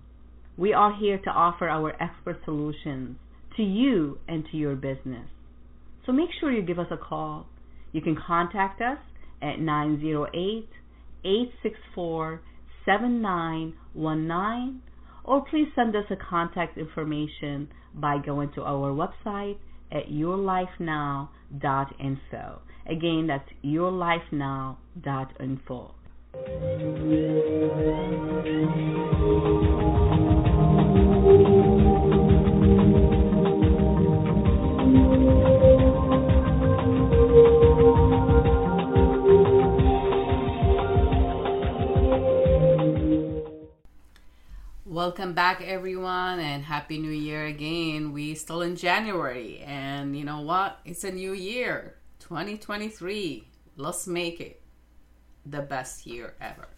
We 0.57 0.73
are 0.73 0.97
here 0.99 1.19
to 1.19 1.31
offer 1.31 1.69
our 1.69 1.93
expert 2.03 2.41
solutions 2.47 3.19
to 3.59 3.63
you 3.63 4.21
and 4.27 4.47
to 4.53 4.57
your 4.57 4.75
business. 4.75 5.29
So 6.07 6.13
make 6.13 6.31
sure 6.41 6.51
you 6.51 6.63
give 6.63 6.79
us 6.79 6.89
a 6.91 6.97
call. 6.97 7.47
You 7.95 8.03
can 8.03 8.19
contact 8.27 8.83
us 8.83 8.99
at 9.41 9.61
908 9.61 10.69
864 11.25 12.43
7919 12.85 14.83
or 15.23 15.45
please 15.49 15.69
send 15.77 15.95
us 15.95 16.03
a 16.11 16.17
contact 16.17 16.77
information 16.77 17.69
by 17.95 18.19
going 18.19 18.51
to 18.57 18.63
our 18.63 18.91
website 18.91 19.59
at 19.93 20.09
yourlifenow.info. 20.09 22.61
Again, 22.87 23.29
that's 23.29 23.49
yourlifenow.info. 23.65 25.95
Welcome 45.05 45.35
back, 45.35 45.61
everyone, 45.61 46.41
and 46.41 46.65
Happy 46.65 46.97
New 46.97 47.11
Year 47.11 47.45
again. 47.45 48.15
We 48.15 48.35
still 48.35 48.63
in 48.63 48.75
January, 48.75 49.59
and 49.59 50.17
you 50.17 50.25
know 50.25 50.41
what? 50.41 50.81
It's 50.87 51.05
a 51.05 51.13
new 51.13 51.35
year, 51.35 51.97
2023. 52.21 53.47
Let's 53.77 54.07
make 54.07 54.41
it 54.41 54.63
the 55.45 55.61
best 55.61 56.07
year 56.07 56.33
ever. 56.41 56.69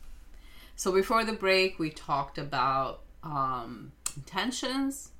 So, 0.74 0.90
before 0.90 1.22
the 1.22 1.34
break, 1.34 1.78
we 1.78 1.90
talked 1.90 2.36
about 2.36 3.04
um, 3.22 3.92
intentions. 4.16 5.12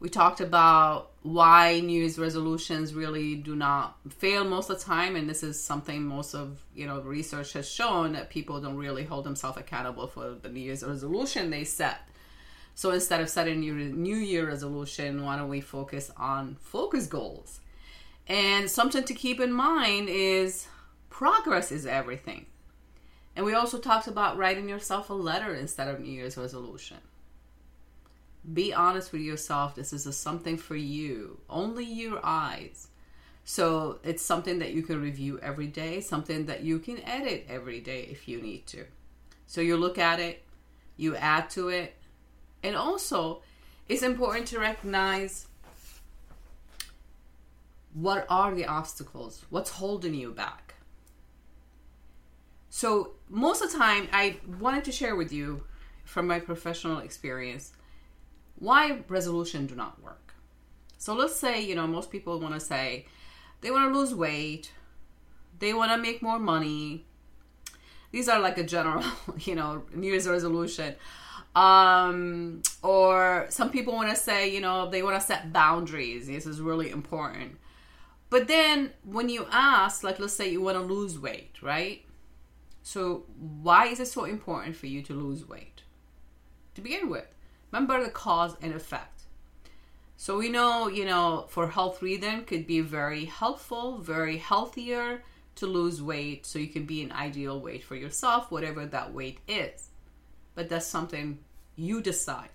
We 0.00 0.08
talked 0.08 0.40
about 0.40 1.10
why 1.20 1.80
New 1.80 2.00
Year's 2.00 2.18
resolutions 2.18 2.94
really 2.94 3.34
do 3.34 3.54
not 3.54 3.98
fail 4.08 4.44
most 4.44 4.70
of 4.70 4.78
the 4.78 4.84
time, 4.84 5.14
and 5.14 5.28
this 5.28 5.42
is 5.42 5.62
something 5.62 6.02
most 6.02 6.34
of 6.34 6.62
you 6.74 6.86
know 6.86 7.02
research 7.02 7.52
has 7.52 7.68
shown 7.68 8.12
that 8.14 8.30
people 8.30 8.62
don't 8.62 8.78
really 8.78 9.04
hold 9.04 9.26
themselves 9.26 9.58
accountable 9.58 10.06
for 10.06 10.30
the 10.40 10.48
New 10.48 10.60
Year's 10.60 10.82
resolution 10.82 11.50
they 11.50 11.64
set 11.64 12.00
so 12.76 12.90
instead 12.90 13.22
of 13.22 13.30
setting 13.30 13.62
your 13.62 13.74
New 13.74 14.16
Year 14.16 14.46
resolution, 14.46 15.24
why 15.24 15.38
don't 15.38 15.48
we 15.48 15.62
focus 15.62 16.12
on 16.14 16.58
focus 16.60 17.06
goals? 17.06 17.60
And 18.28 18.70
something 18.70 19.02
to 19.04 19.14
keep 19.14 19.40
in 19.40 19.50
mind 19.50 20.10
is 20.10 20.68
progress 21.08 21.72
is 21.72 21.86
everything. 21.86 22.44
And 23.34 23.46
we 23.46 23.54
also 23.54 23.78
talked 23.78 24.08
about 24.08 24.36
writing 24.36 24.68
yourself 24.68 25.08
a 25.08 25.14
letter 25.14 25.54
instead 25.54 25.88
of 25.88 26.00
New 26.00 26.12
Year's 26.12 26.36
resolution. 26.36 26.98
Be 28.52 28.74
honest 28.74 29.10
with 29.10 29.22
yourself. 29.22 29.74
This 29.74 29.94
is 29.94 30.06
a 30.06 30.12
something 30.12 30.58
for 30.58 30.76
you, 30.76 31.40
only 31.48 31.86
your 31.86 32.20
eyes. 32.22 32.88
So 33.46 34.00
it's 34.04 34.22
something 34.22 34.58
that 34.58 34.74
you 34.74 34.82
can 34.82 35.00
review 35.00 35.40
every 35.40 35.68
day, 35.68 36.02
something 36.02 36.44
that 36.44 36.60
you 36.62 36.78
can 36.78 37.02
edit 37.04 37.46
every 37.48 37.80
day 37.80 38.02
if 38.10 38.28
you 38.28 38.42
need 38.42 38.66
to. 38.66 38.84
So 39.46 39.62
you 39.62 39.78
look 39.78 39.96
at 39.96 40.20
it, 40.20 40.42
you 40.98 41.16
add 41.16 41.48
to 41.50 41.70
it, 41.70 41.95
and 42.66 42.76
also, 42.76 43.42
it's 43.88 44.02
important 44.02 44.48
to 44.48 44.58
recognize 44.58 45.46
what 47.94 48.26
are 48.28 48.54
the 48.54 48.66
obstacles? 48.66 49.44
What's 49.50 49.70
holding 49.70 50.14
you 50.14 50.32
back? 50.32 50.74
So, 52.68 53.12
most 53.30 53.62
of 53.62 53.70
the 53.70 53.78
time, 53.78 54.08
I 54.12 54.36
wanted 54.60 54.84
to 54.84 54.92
share 54.92 55.14
with 55.14 55.32
you 55.32 55.62
from 56.04 56.26
my 56.26 56.40
professional 56.40 56.98
experience 56.98 57.72
why 58.58 59.02
resolution 59.08 59.66
do 59.66 59.76
not 59.76 60.02
work. 60.02 60.34
So, 60.98 61.14
let's 61.14 61.36
say, 61.36 61.62
you 61.62 61.76
know, 61.76 61.86
most 61.86 62.10
people 62.10 62.40
want 62.40 62.54
to 62.54 62.60
say 62.60 63.06
they 63.60 63.70
want 63.70 63.92
to 63.92 63.98
lose 63.98 64.12
weight, 64.12 64.72
they 65.60 65.72
want 65.72 65.92
to 65.92 65.98
make 65.98 66.20
more 66.20 66.40
money. 66.40 67.06
These 68.10 68.28
are 68.28 68.40
like 68.40 68.58
a 68.58 68.64
general, 68.64 69.04
you 69.38 69.54
know, 69.54 69.84
New 69.94 70.08
Year's 70.10 70.28
resolution. 70.28 70.96
Um, 71.56 72.62
or 72.82 73.46
some 73.48 73.70
people 73.70 73.94
want 73.94 74.10
to 74.10 74.16
say, 74.16 74.54
you 74.54 74.60
know, 74.60 74.90
they 74.90 75.02
want 75.02 75.18
to 75.18 75.26
set 75.26 75.54
boundaries. 75.54 76.26
This 76.26 76.44
is 76.44 76.60
really 76.60 76.90
important. 76.90 77.56
But 78.28 78.46
then 78.46 78.90
when 79.04 79.30
you 79.30 79.46
ask, 79.50 80.04
like, 80.04 80.18
let's 80.18 80.34
say 80.34 80.50
you 80.50 80.60
want 80.60 80.76
to 80.76 80.84
lose 80.84 81.18
weight, 81.18 81.56
right? 81.62 82.02
So, 82.82 83.24
why 83.38 83.86
is 83.86 84.00
it 84.00 84.08
so 84.08 84.24
important 84.24 84.76
for 84.76 84.86
you 84.86 85.00
to 85.02 85.14
lose 85.14 85.48
weight? 85.48 85.82
To 86.74 86.82
begin 86.82 87.08
with, 87.08 87.26
remember 87.72 88.04
the 88.04 88.10
cause 88.10 88.54
and 88.60 88.74
effect. 88.74 89.22
So, 90.18 90.38
we 90.38 90.50
know, 90.50 90.88
you 90.88 91.06
know, 91.06 91.46
for 91.48 91.68
health 91.68 92.02
reason 92.02 92.44
could 92.44 92.66
be 92.66 92.80
very 92.80 93.24
helpful, 93.24 93.98
very 93.98 94.36
healthier 94.36 95.22
to 95.54 95.66
lose 95.66 96.02
weight 96.02 96.44
so 96.44 96.58
you 96.58 96.68
can 96.68 96.84
be 96.84 97.02
an 97.02 97.12
ideal 97.12 97.58
weight 97.58 97.82
for 97.82 97.96
yourself, 97.96 98.50
whatever 98.50 98.84
that 98.84 99.14
weight 99.14 99.38
is. 99.48 99.88
But 100.54 100.68
that's 100.68 100.86
something 100.86 101.38
you 101.76 102.00
decide. 102.00 102.48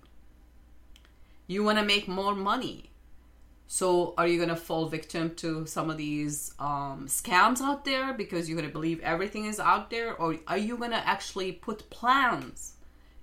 You 1.47 1.63
want 1.63 1.77
to 1.79 1.86
make 1.86 2.07
more 2.07 2.36
money. 2.36 2.89
So, 3.67 4.13
are 4.17 4.27
you 4.27 4.38
going 4.38 4.49
to 4.49 4.55
fall 4.55 4.88
victim 4.88 5.34
to 5.36 5.65
some 5.65 5.89
of 5.89 5.95
these 5.95 6.53
um, 6.60 7.05
scams 7.07 7.62
out 7.62 7.86
there 7.86 8.13
because 8.13 8.49
you're 8.49 8.57
going 8.57 8.69
to 8.69 8.73
believe 8.73 8.99
everything 8.99 9.45
is 9.45 9.62
out 9.62 9.89
there? 9.89 10.13
Or 10.13 10.36
are 10.47 10.57
you 10.57 10.75
going 10.77 10.91
to 10.91 11.07
actually 11.07 11.53
put 11.53 11.89
plans 11.89 12.73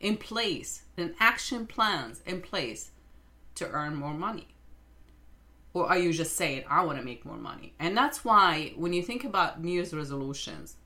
in 0.01 0.17
place 0.17 0.83
and 0.97 1.15
action 1.21 1.67
plans 1.67 2.23
in 2.25 2.41
place 2.41 2.93
to 3.57 3.69
earn 3.69 3.95
more 3.95 4.15
money? 4.15 4.49
Or 5.75 5.87
are 5.87 5.99
you 5.99 6.15
just 6.15 6.37
saying, 6.37 6.65
I 6.69 6.83
want 6.85 6.99
to 6.99 7.05
make 7.05 7.27
more 7.27 7.37
money? 7.37 7.75
And 7.79 7.97
that's 7.97 8.25
why 8.25 8.73
when 8.77 8.95
you 8.95 9.03
think 9.03 9.25
about 9.25 9.63
New 9.63 9.73
Year's 9.73 9.93
resolutions, 9.93 10.77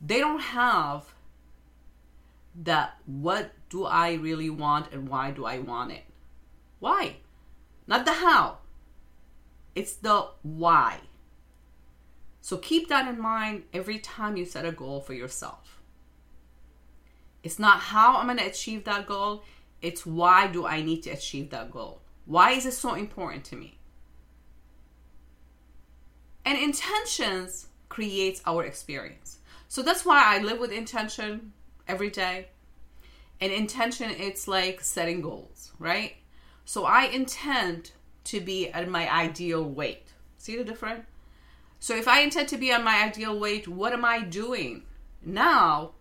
they 0.00 0.18
don't 0.18 0.40
have 0.40 1.12
that 2.62 2.96
what 3.06 3.52
do 3.68 3.84
I 3.84 4.14
really 4.14 4.50
want 4.50 4.92
and 4.92 5.08
why 5.08 5.30
do 5.30 5.44
I 5.44 5.58
want 5.58 5.92
it? 5.92 6.04
Why? 6.80 7.16
Not 7.86 8.04
the 8.04 8.12
how. 8.12 8.58
It's 9.74 9.94
the 9.94 10.28
why. 10.42 11.00
So 12.40 12.56
keep 12.56 12.88
that 12.88 13.06
in 13.08 13.20
mind 13.20 13.64
every 13.72 13.98
time 13.98 14.36
you 14.36 14.44
set 14.44 14.64
a 14.64 14.72
goal 14.72 15.00
for 15.00 15.14
yourself. 15.14 15.80
It's 17.42 17.58
not 17.58 17.78
how 17.78 18.16
I'm 18.16 18.26
going 18.26 18.38
to 18.38 18.46
achieve 18.46 18.84
that 18.84 19.06
goal, 19.06 19.44
it's 19.80 20.04
why 20.04 20.48
do 20.48 20.66
I 20.66 20.82
need 20.82 21.02
to 21.04 21.10
achieve 21.10 21.50
that 21.50 21.70
goal? 21.70 22.00
Why 22.26 22.50
is 22.52 22.66
it 22.66 22.72
so 22.72 22.94
important 22.94 23.44
to 23.46 23.56
me? 23.56 23.78
And 26.44 26.58
intentions 26.58 27.68
creates 27.88 28.42
our 28.44 28.64
experience. 28.64 29.38
So 29.68 29.82
that's 29.82 30.04
why 30.04 30.22
I 30.24 30.42
live 30.42 30.58
with 30.58 30.72
intention 30.72 31.52
every 31.88 32.10
day. 32.10 32.48
And 33.40 33.52
intention 33.52 34.10
it's 34.10 34.46
like 34.46 34.80
setting 34.80 35.20
goals, 35.20 35.72
right? 35.78 36.16
So 36.64 36.84
I 36.84 37.04
intend 37.04 37.92
to 38.24 38.40
be 38.40 38.68
at 38.68 38.88
my 38.88 39.10
ideal 39.10 39.64
weight. 39.64 40.12
See 40.36 40.56
the 40.56 40.64
difference? 40.64 41.06
So 41.80 41.96
if 41.96 42.08
I 42.08 42.20
intend 42.20 42.48
to 42.48 42.58
be 42.58 42.72
on 42.72 42.84
my 42.84 43.04
ideal 43.04 43.38
weight, 43.38 43.68
what 43.68 43.92
am 43.92 44.04
I 44.04 44.20
doing 44.20 44.82
now 45.24 45.92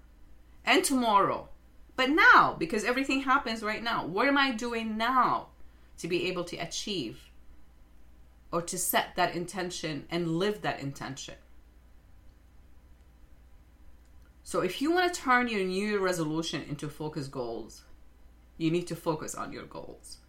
and 0.65 0.84
tomorrow? 0.84 1.50
But 1.95 2.10
now, 2.10 2.56
because 2.58 2.84
everything 2.84 3.21
happens 3.21 3.63
right 3.63 3.82
now, 3.82 4.06
what 4.06 4.28
am 4.28 4.38
I 4.38 4.52
doing 4.52 4.97
now 4.97 5.47
to 6.00 6.08
be 6.08 6.28
able 6.28 6.43
to 6.45 6.58
achieve 6.58 7.21
or 8.52 8.62
to 8.63 8.78
set 8.78 9.15
that 9.15 9.36
intention 9.36 10.06
and 10.10 10.38
live 10.38 10.62
that 10.62 10.80
intention? 10.80 11.36
So 14.47 14.62
if 14.62 14.81
you 14.81 14.93
want 14.93 15.13
to 15.13 15.19
turn 15.19 15.49
your 15.49 15.65
New 15.65 15.86
Year 15.86 15.99
resolution 15.99 16.63
into 16.69 16.88
focus 16.88 17.27
goals, 17.27 17.83
you 18.57 18.71
need 18.71 18.88
to 18.88 18.95
focus 18.95 19.36
on 19.36 19.51
your 19.51 19.65
goals 19.65 20.19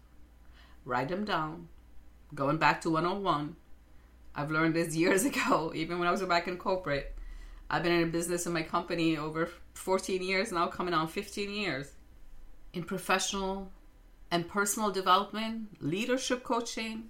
write 0.83 1.07
them 1.07 1.23
down. 1.23 1.69
Going 2.35 2.57
back 2.57 2.81
to 2.81 2.89
101, 2.89 3.55
I've 4.35 4.51
learned 4.51 4.73
this 4.73 4.93
years 5.03 5.23
ago, 5.23 5.71
even 5.73 5.99
when 5.99 6.07
I 6.09 6.11
was 6.11 6.21
back 6.23 6.49
in 6.49 6.57
corporate. 6.57 7.15
I've 7.69 7.81
been 7.81 7.93
in 7.93 8.09
a 8.09 8.11
business 8.11 8.45
in 8.45 8.51
my 8.51 8.61
company 8.61 9.17
over 9.17 9.49
14 9.75 10.21
years 10.21 10.51
now, 10.51 10.67
coming 10.67 10.93
on 10.93 11.07
15 11.07 11.49
years. 11.49 11.93
In 12.73 12.83
professional 12.83 13.71
and 14.31 14.49
personal 14.49 14.91
development, 14.91 15.81
leadership 15.81 16.43
coaching, 16.43 17.05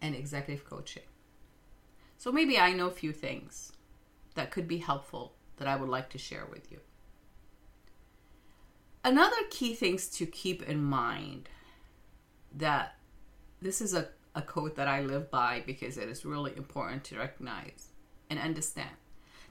and 0.00 0.14
executive 0.14 0.64
coaching. 0.64 1.08
So 2.16 2.32
maybe 2.32 2.58
I 2.58 2.72
know 2.72 2.86
a 2.86 2.90
few 3.02 3.12
things 3.12 3.72
that 4.34 4.50
could 4.50 4.66
be 4.66 4.78
helpful 4.78 5.34
that 5.60 5.68
I 5.68 5.76
would 5.76 5.90
like 5.90 6.08
to 6.10 6.18
share 6.18 6.46
with 6.50 6.72
you. 6.72 6.78
Another 9.04 9.36
key 9.50 9.74
things 9.74 10.08
to 10.08 10.24
keep 10.24 10.62
in 10.62 10.82
mind 10.82 11.50
that 12.56 12.96
this 13.60 13.82
is 13.82 13.94
a, 13.94 14.08
a 14.34 14.40
quote 14.40 14.74
that 14.76 14.88
I 14.88 15.02
live 15.02 15.30
by 15.30 15.62
because 15.66 15.98
it 15.98 16.08
is 16.08 16.24
really 16.24 16.56
important 16.56 17.04
to 17.04 17.18
recognize 17.18 17.88
and 18.30 18.38
understand 18.38 18.90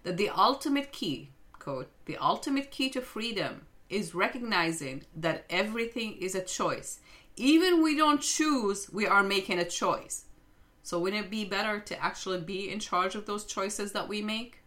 that 0.03 0.17
the 0.17 0.29
ultimate 0.29 0.91
key, 0.91 1.29
quote, 1.59 1.91
the 2.05 2.17
ultimate 2.17 2.71
key 2.71 2.89
to 2.89 3.01
freedom 3.01 3.67
is 3.87 4.15
recognizing 4.15 5.03
that 5.15 5.45
everything 5.49 6.15
is 6.17 6.33
a 6.33 6.43
choice. 6.43 7.01
Even 7.35 7.83
we 7.83 7.95
don't 7.95 8.21
choose, 8.21 8.91
we 8.91 9.05
are 9.05 9.23
making 9.23 9.59
a 9.59 9.65
choice. 9.65 10.25
So 10.81 10.99
wouldn't 10.99 11.25
it 11.25 11.29
be 11.29 11.45
better 11.45 11.79
to 11.79 12.03
actually 12.03 12.41
be 12.41 12.71
in 12.71 12.79
charge 12.79 13.13
of 13.13 13.27
those 13.27 13.45
choices 13.45 13.91
that 13.91 14.07
we 14.07 14.23
make? 14.23 14.58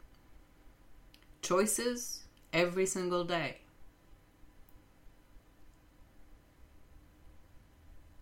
Choices 1.43 2.23
every 2.53 2.87
single 2.87 3.25
day. 3.25 3.59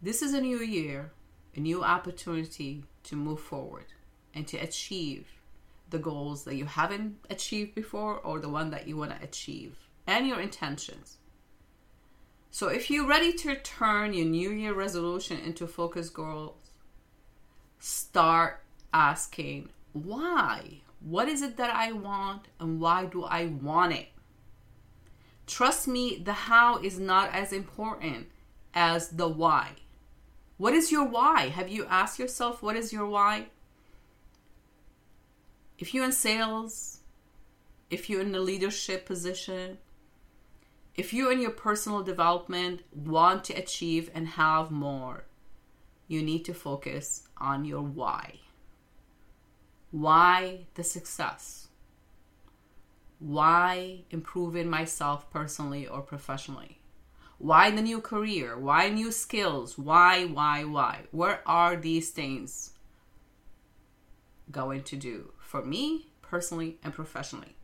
This 0.01 0.23
is 0.23 0.33
a 0.33 0.41
new 0.41 0.61
year, 0.61 1.13
a 1.55 1.61
new 1.61 1.85
opportunity 1.85 2.85
to 3.05 3.17
move 3.17 3.41
forward 3.41 3.85
and 4.35 4.47
to 4.49 4.57
achieve 4.57 5.27
the 5.91 5.99
goals 5.99 6.45
that 6.45 6.55
you 6.55 6.65
haven't 6.65 7.19
achieved 7.29 7.75
before 7.75 8.17
or 8.21 8.39
the 8.39 8.49
one 8.49 8.71
that 8.71 8.89
you 8.89 8.97
want 8.97 9.11
to 9.11 9.23
achieve 9.23 9.77
and 10.07 10.27
your 10.27 10.41
intentions. 10.41 11.19
So, 12.51 12.69
if 12.69 12.91
you're 12.91 13.07
ready 13.07 13.35
to 13.35 13.55
turn 13.57 14.15
your 14.15 14.27
New 14.27 14.51
Year 14.51 14.73
resolution 14.73 15.39
into 15.39 15.67
focus 15.67 16.09
goals, 16.09 16.71
start 17.79 18.63
asking 18.95 19.69
why? 19.93 20.81
What 21.01 21.29
is 21.29 21.43
it 21.43 21.57
that 21.57 21.75
I 21.75 21.93
want 21.93 22.49
and 22.59 22.81
why 22.81 23.07
do 23.07 23.25
I 23.25 23.47
want 23.47 23.95
it? 23.95 24.09
Trust 25.47 25.89
me, 25.89 26.21
the 26.23 26.33
how 26.33 26.79
is 26.79 27.01
not 27.01 27.35
as 27.35 27.53
important 27.53 28.29
as 28.75 29.09
the 29.09 29.29
why. 29.29 29.71
What 30.59 30.75
is 30.75 30.93
your 30.93 31.05
why? 31.05 31.49
Have 31.49 31.69
you 31.69 31.87
asked 31.87 32.19
yourself 32.19 32.63
what 32.63 32.77
is 32.77 32.93
your 32.93 33.07
why? 33.07 33.47
If 35.79 35.95
you're 35.95 36.05
in 36.05 36.13
sales, 36.13 37.01
if 37.89 38.11
you're 38.11 38.21
in 38.21 38.35
a 38.35 38.41
leadership 38.41 39.07
position, 39.07 39.79
if 40.95 41.15
you 41.15 41.31
in 41.31 41.41
your 41.41 41.51
personal 41.51 42.03
development 42.03 42.83
want 42.95 43.45
to 43.45 43.55
achieve 43.55 44.11
and 44.15 44.29
have 44.29 44.71
more, 44.71 45.25
you 46.07 46.23
need 46.23 46.45
to 46.45 46.55
focus 46.55 47.27
on 47.39 47.65
your 47.65 47.81
why. 47.81 48.35
Why 49.91 50.67
the 50.75 50.85
success? 50.85 51.69
Why 53.19 54.05
improving 54.11 54.71
myself 54.71 55.31
personally 55.31 55.87
or 55.87 56.01
professionally? 56.01 56.81
Why 57.39 57.71
the 57.71 57.83
new 57.83 58.01
career? 58.01 58.59
Why 58.59 58.89
new 58.89 59.11
skills? 59.11 59.79
Why, 59.79 60.25
why, 60.25 60.65
why? 60.65 61.03
Where 61.11 61.41
are 61.47 61.77
these 61.77 62.11
things 62.11 62.73
going 64.51 64.83
to 64.85 64.97
do 64.97 65.33
for 65.39 65.65
me 65.65 66.11
personally 66.23 66.79
and 66.83 66.93
professionally? 66.93 67.57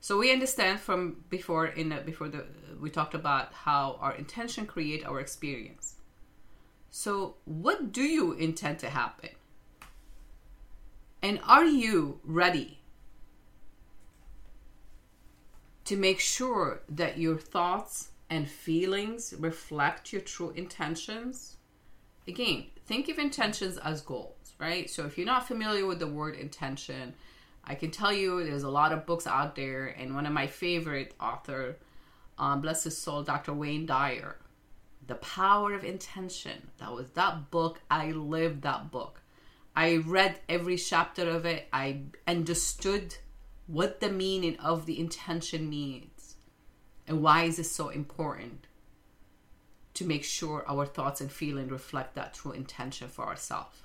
So 0.00 0.18
we 0.18 0.32
understand 0.32 0.80
from 0.80 1.24
before 1.28 1.66
in 1.66 1.88
the, 1.88 1.96
before 1.96 2.28
the 2.28 2.38
uh, 2.38 2.44
we 2.80 2.90
talked 2.90 3.14
about 3.14 3.52
how 3.52 3.98
our 4.00 4.14
intention 4.14 4.66
create 4.66 5.04
our 5.04 5.20
experience. 5.20 5.96
So 6.90 7.36
what 7.44 7.92
do 7.92 8.02
you 8.02 8.32
intend 8.32 8.78
to 8.80 8.90
happen? 8.90 9.30
And 11.22 11.40
are 11.44 11.64
you 11.64 12.20
ready 12.24 12.78
to 15.88 15.96
make 15.96 16.20
sure 16.20 16.82
that 16.90 17.16
your 17.16 17.38
thoughts 17.38 18.10
and 18.28 18.46
feelings 18.46 19.32
reflect 19.38 20.12
your 20.12 20.20
true 20.20 20.50
intentions. 20.50 21.56
Again, 22.26 22.66
think 22.84 23.08
of 23.08 23.18
intentions 23.18 23.78
as 23.78 24.02
goals, 24.02 24.52
right? 24.58 24.90
So 24.90 25.06
if 25.06 25.16
you're 25.16 25.26
not 25.26 25.48
familiar 25.48 25.86
with 25.86 25.98
the 25.98 26.06
word 26.06 26.34
intention, 26.34 27.14
I 27.64 27.74
can 27.74 27.90
tell 27.90 28.12
you 28.12 28.44
there's 28.44 28.64
a 28.64 28.70
lot 28.70 28.92
of 28.92 29.06
books 29.06 29.26
out 29.26 29.56
there, 29.56 29.86
and 29.86 30.14
one 30.14 30.26
of 30.26 30.32
my 30.34 30.46
favorite 30.46 31.14
author, 31.18 31.76
um, 32.38 32.60
bless 32.60 32.84
his 32.84 32.98
soul, 32.98 33.22
Dr. 33.22 33.54
Wayne 33.54 33.86
Dyer, 33.86 34.36
The 35.06 35.14
Power 35.14 35.72
of 35.72 35.84
Intention. 35.84 36.68
That 36.78 36.92
was 36.92 37.08
that 37.12 37.50
book. 37.50 37.80
I 37.90 38.10
lived 38.10 38.60
that 38.62 38.90
book. 38.90 39.22
I 39.78 39.98
read 39.98 40.40
every 40.48 40.76
chapter 40.76 41.30
of 41.30 41.46
it. 41.46 41.68
I 41.72 42.00
understood 42.26 43.14
what 43.68 44.00
the 44.00 44.10
meaning 44.10 44.58
of 44.58 44.86
the 44.86 44.98
intention 44.98 45.70
means 45.70 46.34
and 47.06 47.22
why 47.22 47.44
is 47.44 47.60
it 47.60 47.66
so 47.66 47.88
important 47.88 48.66
to 49.94 50.04
make 50.04 50.24
sure 50.24 50.64
our 50.66 50.84
thoughts 50.84 51.20
and 51.20 51.30
feelings 51.30 51.70
reflect 51.70 52.16
that 52.16 52.34
true 52.34 52.50
intention 52.50 53.06
for 53.06 53.26
ourselves. 53.26 53.76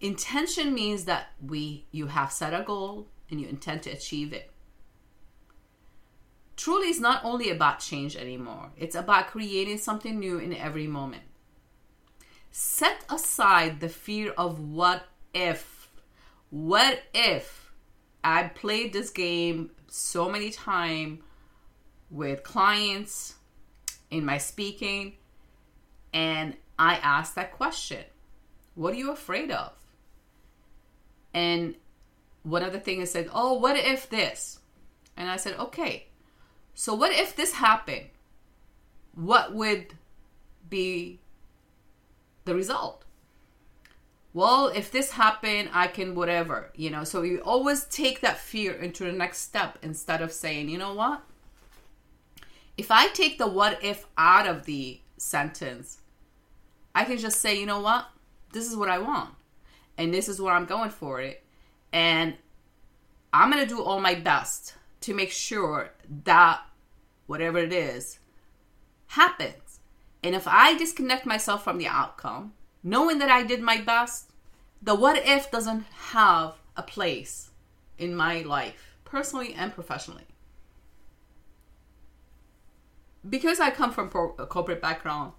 Intention 0.00 0.74
means 0.74 1.04
that 1.04 1.28
we 1.40 1.86
you 1.92 2.08
have 2.08 2.32
set 2.32 2.52
a 2.52 2.64
goal 2.64 3.06
and 3.30 3.40
you 3.40 3.46
intend 3.46 3.84
to 3.84 3.90
achieve 3.90 4.32
it. 4.32 4.50
Truly 6.56 6.88
is 6.88 6.98
not 6.98 7.24
only 7.24 7.50
about 7.50 7.78
change 7.78 8.16
anymore. 8.16 8.72
It's 8.76 8.96
about 8.96 9.28
creating 9.28 9.78
something 9.78 10.18
new 10.18 10.38
in 10.38 10.52
every 10.52 10.88
moment 10.88 11.22
set 12.52 13.02
aside 13.08 13.80
the 13.80 13.88
fear 13.88 14.30
of 14.36 14.60
what 14.60 15.04
if 15.34 15.88
what 16.50 17.02
if 17.14 17.72
I 18.22 18.44
played 18.44 18.92
this 18.92 19.08
game 19.08 19.70
so 19.88 20.28
many 20.28 20.50
times 20.50 21.20
with 22.10 22.42
clients 22.42 23.36
in 24.10 24.24
my 24.26 24.36
speaking 24.36 25.14
and 26.12 26.54
I 26.78 26.96
asked 26.96 27.34
that 27.36 27.52
question 27.52 28.04
What 28.74 28.92
are 28.92 28.98
you 28.98 29.10
afraid 29.10 29.50
of? 29.50 29.72
And 31.32 31.74
one 32.42 32.62
of 32.62 32.74
the 32.74 32.80
things 32.80 33.10
said, 33.10 33.30
Oh, 33.32 33.54
what 33.54 33.76
if 33.76 34.10
this? 34.10 34.60
And 35.16 35.30
I 35.30 35.36
said, 35.36 35.58
Okay, 35.58 36.08
so 36.74 36.94
what 36.94 37.12
if 37.12 37.34
this 37.34 37.54
happened? 37.54 38.10
What 39.14 39.54
would 39.54 39.94
be 40.68 41.21
the 42.44 42.54
result? 42.54 43.04
Well, 44.34 44.68
if 44.68 44.90
this 44.90 45.12
happened, 45.12 45.70
I 45.72 45.88
can 45.88 46.14
whatever, 46.14 46.70
you 46.74 46.90
know. 46.90 47.04
So 47.04 47.22
you 47.22 47.40
always 47.40 47.84
take 47.84 48.20
that 48.20 48.38
fear 48.38 48.72
into 48.72 49.04
the 49.04 49.12
next 49.12 49.38
step 49.38 49.78
instead 49.82 50.22
of 50.22 50.32
saying, 50.32 50.70
you 50.70 50.78
know 50.78 50.94
what? 50.94 51.22
If 52.78 52.90
I 52.90 53.08
take 53.08 53.38
the 53.38 53.46
what 53.46 53.84
if 53.84 54.06
out 54.16 54.46
of 54.46 54.64
the 54.64 55.00
sentence, 55.18 55.98
I 56.94 57.04
can 57.04 57.18
just 57.18 57.40
say, 57.40 57.58
you 57.58 57.66
know 57.66 57.80
what? 57.80 58.08
This 58.52 58.66
is 58.70 58.76
what 58.76 58.88
I 58.88 58.98
want. 58.98 59.34
And 59.98 60.12
this 60.12 60.28
is 60.28 60.40
where 60.40 60.54
I'm 60.54 60.64
going 60.64 60.90
for 60.90 61.20
it. 61.20 61.42
And 61.92 62.34
I'm 63.32 63.52
to 63.52 63.66
do 63.66 63.82
all 63.82 64.00
my 64.00 64.14
best 64.14 64.74
to 65.02 65.14
make 65.14 65.30
sure 65.30 65.90
that 66.24 66.60
whatever 67.26 67.58
it 67.58 67.72
is 67.72 68.18
happens. 69.08 69.61
And 70.22 70.34
if 70.34 70.46
I 70.46 70.76
disconnect 70.76 71.26
myself 71.26 71.64
from 71.64 71.78
the 71.78 71.86
outcome, 71.86 72.52
knowing 72.82 73.18
that 73.18 73.30
I 73.30 73.42
did 73.42 73.60
my 73.60 73.80
best, 73.80 74.30
the 74.80 74.94
what 74.94 75.16
if 75.16 75.50
doesn't 75.50 75.84
have 76.12 76.54
a 76.76 76.82
place 76.82 77.50
in 77.98 78.14
my 78.14 78.42
life, 78.42 78.96
personally 79.04 79.54
and 79.54 79.72
professionally. 79.72 80.26
Because 83.28 83.60
I 83.60 83.70
come 83.70 83.92
from 83.92 84.06
a 84.38 84.46
corporate 84.46 84.82
background 84.82 85.32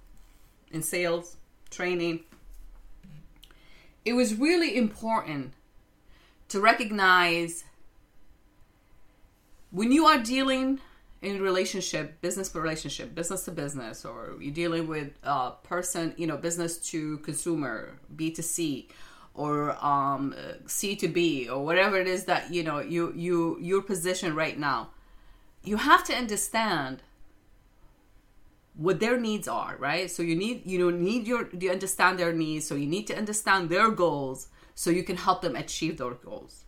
in 0.71 0.81
sales, 0.81 1.37
training, 1.69 2.21
it 4.05 4.13
was 4.13 4.35
really 4.35 4.77
important 4.77 5.53
to 6.49 6.59
recognize 6.59 7.63
when 9.71 9.91
you 9.91 10.05
are 10.05 10.21
dealing 10.21 10.79
in 11.23 11.41
relationship, 11.41 12.21
business 12.21 12.49
to 12.49 12.59
relationship, 12.59 13.15
business 13.15 13.45
to 13.45 13.51
business, 13.51 14.03
or 14.03 14.35
you're 14.39 14.53
dealing 14.53 14.87
with 14.87 15.13
a 15.23 15.51
person, 15.63 16.13
you 16.17 16.27
know, 16.27 16.35
business 16.35 16.77
to 16.91 17.17
consumer, 17.19 17.97
B2C, 18.15 18.89
or 19.33 19.71
um, 19.83 20.35
C 20.67 20.95
to 20.97 21.07
B, 21.07 21.47
or 21.49 21.63
whatever 21.63 21.97
it 21.97 22.07
is 22.07 22.25
that, 22.25 22.53
you 22.53 22.61
know, 22.61 22.79
you, 22.79 23.13
you, 23.15 23.57
your 23.61 23.81
position 23.81 24.35
right 24.35 24.59
now, 24.59 24.89
you 25.63 25.77
have 25.77 26.03
to 26.03 26.13
understand 26.13 27.01
what 28.75 28.99
their 28.99 29.17
needs 29.17 29.47
are, 29.47 29.77
right? 29.79 30.11
So 30.11 30.23
you 30.23 30.35
need, 30.35 30.65
you 30.65 30.77
know, 30.77 30.89
need 30.89 31.25
your, 31.25 31.49
you 31.57 31.71
understand 31.71 32.19
their 32.19 32.33
needs. 32.33 32.67
So 32.67 32.75
you 32.75 32.87
need 32.87 33.07
to 33.07 33.17
understand 33.17 33.69
their 33.69 33.89
goals 33.89 34.49
so 34.75 34.89
you 34.89 35.03
can 35.03 35.15
help 35.15 35.41
them 35.41 35.55
achieve 35.55 35.97
their 35.97 36.11
goals. 36.11 36.62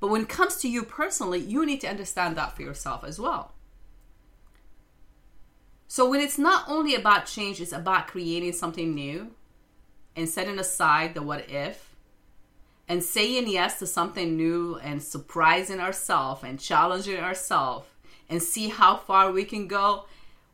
But 0.00 0.08
when 0.08 0.22
it 0.22 0.28
comes 0.28 0.56
to 0.56 0.68
you 0.68 0.82
personally, 0.82 1.38
you 1.38 1.64
need 1.64 1.82
to 1.82 1.88
understand 1.88 2.36
that 2.36 2.56
for 2.56 2.62
yourself 2.62 3.04
as 3.04 3.20
well. 3.20 3.52
So 5.86 6.08
when 6.08 6.20
it's 6.20 6.38
not 6.38 6.64
only 6.68 6.94
about 6.94 7.26
change, 7.26 7.60
it's 7.60 7.72
about 7.72 8.06
creating 8.08 8.52
something 8.52 8.94
new 8.94 9.32
and 10.16 10.28
setting 10.28 10.58
aside 10.58 11.14
the 11.14 11.22
what 11.22 11.50
if 11.50 11.94
and 12.88 13.02
saying 13.02 13.48
yes 13.48 13.78
to 13.78 13.86
something 13.86 14.36
new 14.36 14.76
and 14.82 15.02
surprising 15.02 15.80
ourselves 15.80 16.42
and 16.42 16.58
challenging 16.58 17.18
ourselves 17.18 17.88
and 18.28 18.42
see 18.42 18.68
how 18.68 18.96
far 18.96 19.30
we 19.30 19.44
can 19.44 19.66
go. 19.66 20.06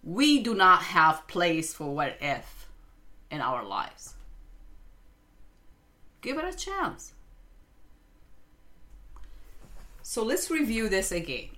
We 0.03 0.43
do 0.43 0.55
not 0.55 0.83
have 0.83 1.27
place 1.29 1.73
for 1.73 1.95
what 1.95 2.17
if 2.21 2.67
in 3.31 3.41
our 3.41 3.65
lives. 3.65 4.15
Give 6.21 6.39
it 6.39 6.45
a 6.45 6.57
chance. 6.57 7.13
So 10.09 10.23
let's 10.23 10.53
review 10.53 10.89
this 10.89 11.11
again. 11.11 11.49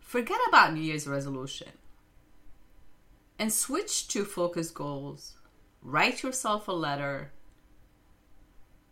Forget 0.00 0.40
about 0.48 0.72
New 0.72 0.80
Year's 0.80 1.06
resolution 1.06 1.68
and 3.38 3.52
switch 3.52 4.08
to 4.08 4.24
focus 4.24 4.70
goals. 4.70 5.34
Write 5.82 6.22
yourself 6.22 6.68
a 6.68 6.72
letter. 6.72 7.32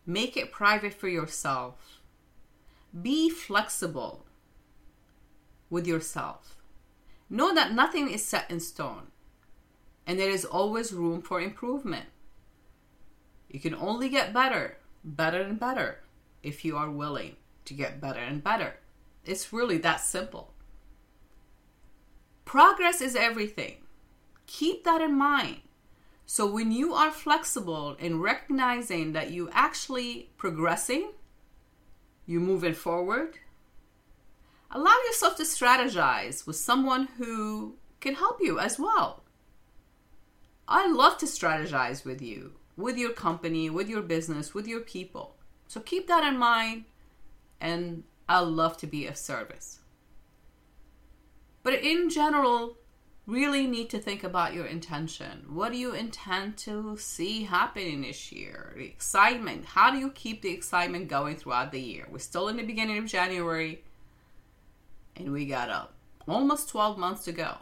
Make 0.05 0.37
it 0.37 0.53
private 0.53 0.93
for 0.93 1.09
yourself. 1.09 1.99
Be 2.93 3.31
flexible 3.31 4.27
with 5.71 5.87
yourself. 5.87 6.55
Know 7.31 7.55
that 7.55 7.73
nothing 7.73 8.11
is 8.11 8.23
set 8.23 8.51
in 8.51 8.61
stone 8.61 9.07
and 10.07 10.19
there 10.21 10.31
is 10.31 10.45
always 10.45 10.93
room 10.93 11.23
for 11.23 11.41
improvement. 11.41 12.09
You 13.49 13.61
can 13.61 13.75
only 13.75 14.11
get 14.11 14.35
better, 14.35 14.77
better 15.03 15.41
and 15.41 15.59
better 15.59 16.01
if 16.43 16.67
you 16.67 16.77
are 16.77 16.91
willing 16.91 17.37
to 17.69 17.75
get 17.75 18.01
better 18.01 18.21
and 18.21 18.43
better. 18.43 18.75
It's 19.25 19.53
really 19.53 19.79
that 19.79 20.01
simple. 20.01 20.55
Progress 22.45 23.01
is 23.03 23.15
everything. 23.15 23.77
Keep 24.47 24.85
that 24.85 25.03
in 25.03 25.15
mind. 25.17 25.61
So 26.25 26.47
when 26.51 26.73
you 26.73 26.95
are 26.95 27.11
flexible 27.11 27.95
in 27.99 28.21
recognizing 28.21 29.13
that 29.13 29.31
you 29.31 29.51
actually 29.53 30.31
progressing, 30.39 31.13
you're 32.27 32.41
moving 32.41 32.75
forward, 32.75 33.39
allow 34.71 34.97
yourself 35.07 35.37
to 35.37 35.43
strategize 35.43 36.47
with 36.47 36.57
someone 36.57 37.09
who 37.19 37.77
can 38.01 38.15
help 38.15 38.39
you 38.41 38.59
as 38.59 38.79
well. 38.79 39.25
I 40.67 40.91
love 40.91 41.19
to 41.19 41.27
strategize 41.27 42.05
with 42.05 42.23
you, 42.23 42.53
with 42.77 42.97
your 42.97 43.13
company, 43.13 43.69
with 43.69 43.89
your 43.89 44.03
business, 44.03 44.55
with 44.55 44.67
your 44.67 44.81
people. 44.81 45.37
So 45.67 45.81
keep 45.81 46.07
that 46.09 46.25
in 46.25 46.39
mind 46.39 46.85
and 47.61 48.05
I 48.29 48.40
love 48.40 48.77
to 48.79 48.87
be 48.87 49.07
of 49.07 49.16
service. 49.16 49.79
But 51.62 51.75
in 51.75 52.09
general, 52.09 52.77
really 53.27 53.66
need 53.66 53.90
to 53.90 53.99
think 53.99 54.25
about 54.25 54.55
your 54.55 54.64
intention. 54.64 55.44
What 55.51 55.73
do 55.73 55.79
you 55.79 55.92
intend 55.92 56.57
to 56.59 56.97
see 56.99 57.42
happening 57.42 58.01
this 58.01 58.33
year? 58.33 58.73
The 58.77 58.87
excitement. 58.87 59.66
How 59.66 59.90
do 59.90 59.99
you 59.99 60.11
keep 60.11 60.40
the 60.40 60.53
excitement 60.53 61.09
going 61.09 61.37
throughout 61.37 61.71
the 61.71 61.81
year? 61.81 62.07
We're 62.11 62.18
still 62.21 62.49
in 62.49 62.57
the 62.57 62.62
beginning 62.62 62.99
of 62.99 63.07
January 63.07 63.83
and 65.14 65.31
we 65.31 65.44
got 65.44 65.68
up 65.68 65.92
almost 66.27 66.71
12 66.71 66.97
months 66.97 67.25
to 67.25 67.33
go. 67.33 67.59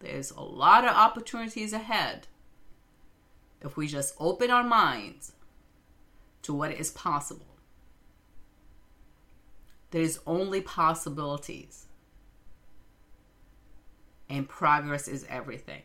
There's 0.00 0.30
a 0.30 0.40
lot 0.40 0.84
of 0.84 0.94
opportunities 0.94 1.72
ahead 1.72 2.28
if 3.60 3.76
we 3.76 3.88
just 3.88 4.14
open 4.20 4.50
our 4.50 4.62
minds 4.62 5.32
to 6.42 6.54
what 6.54 6.70
is 6.70 6.90
possible. 6.90 7.47
There's 9.90 10.20
only 10.26 10.60
possibilities. 10.60 11.86
And 14.28 14.48
progress 14.48 15.08
is 15.08 15.26
everything. 15.28 15.82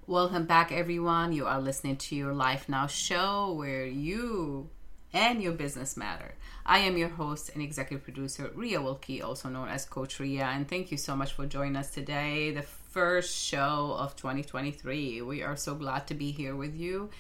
Welcome 0.09 0.47
back, 0.47 0.73
everyone. 0.73 1.33
You 1.33 1.47
are 1.47 1.61
listening 1.61 1.99
to 1.99 2.17
Your 2.17 2.35
Life 2.35 2.69
Now 2.69 2.89
show 2.89 3.53
where 3.53 3.87
you 3.87 4.71
and 5.15 5.41
your 5.41 5.53
business 5.53 5.97
matter. 5.97 6.35
I 6.67 6.81
am 6.81 6.99
your 6.99 7.09
host 7.09 7.51
and 7.55 7.63
executive 7.63 8.03
producer, 8.03 8.51
Ria 8.55 8.83
Wilkie, 8.83 9.23
also 9.23 9.49
known 9.49 9.69
as 9.69 9.87
Coach 9.87 10.19
Ria, 10.19 10.47
and 10.47 10.69
thank 10.69 10.91
you 10.91 10.99
so 10.99 11.15
much 11.15 11.33
for 11.33 11.47
joining 11.47 11.77
us 11.77 11.91
today, 11.91 12.51
the 12.51 12.63
first 12.63 13.35
show 13.37 13.97
of 13.99 14.17
2023. 14.17 15.23
We 15.23 15.43
are 15.43 15.57
so 15.57 15.77
glad 15.77 16.09
to 16.09 16.15
be 16.15 16.33
here 16.33 16.57
with 16.57 16.75
you. 16.77 17.11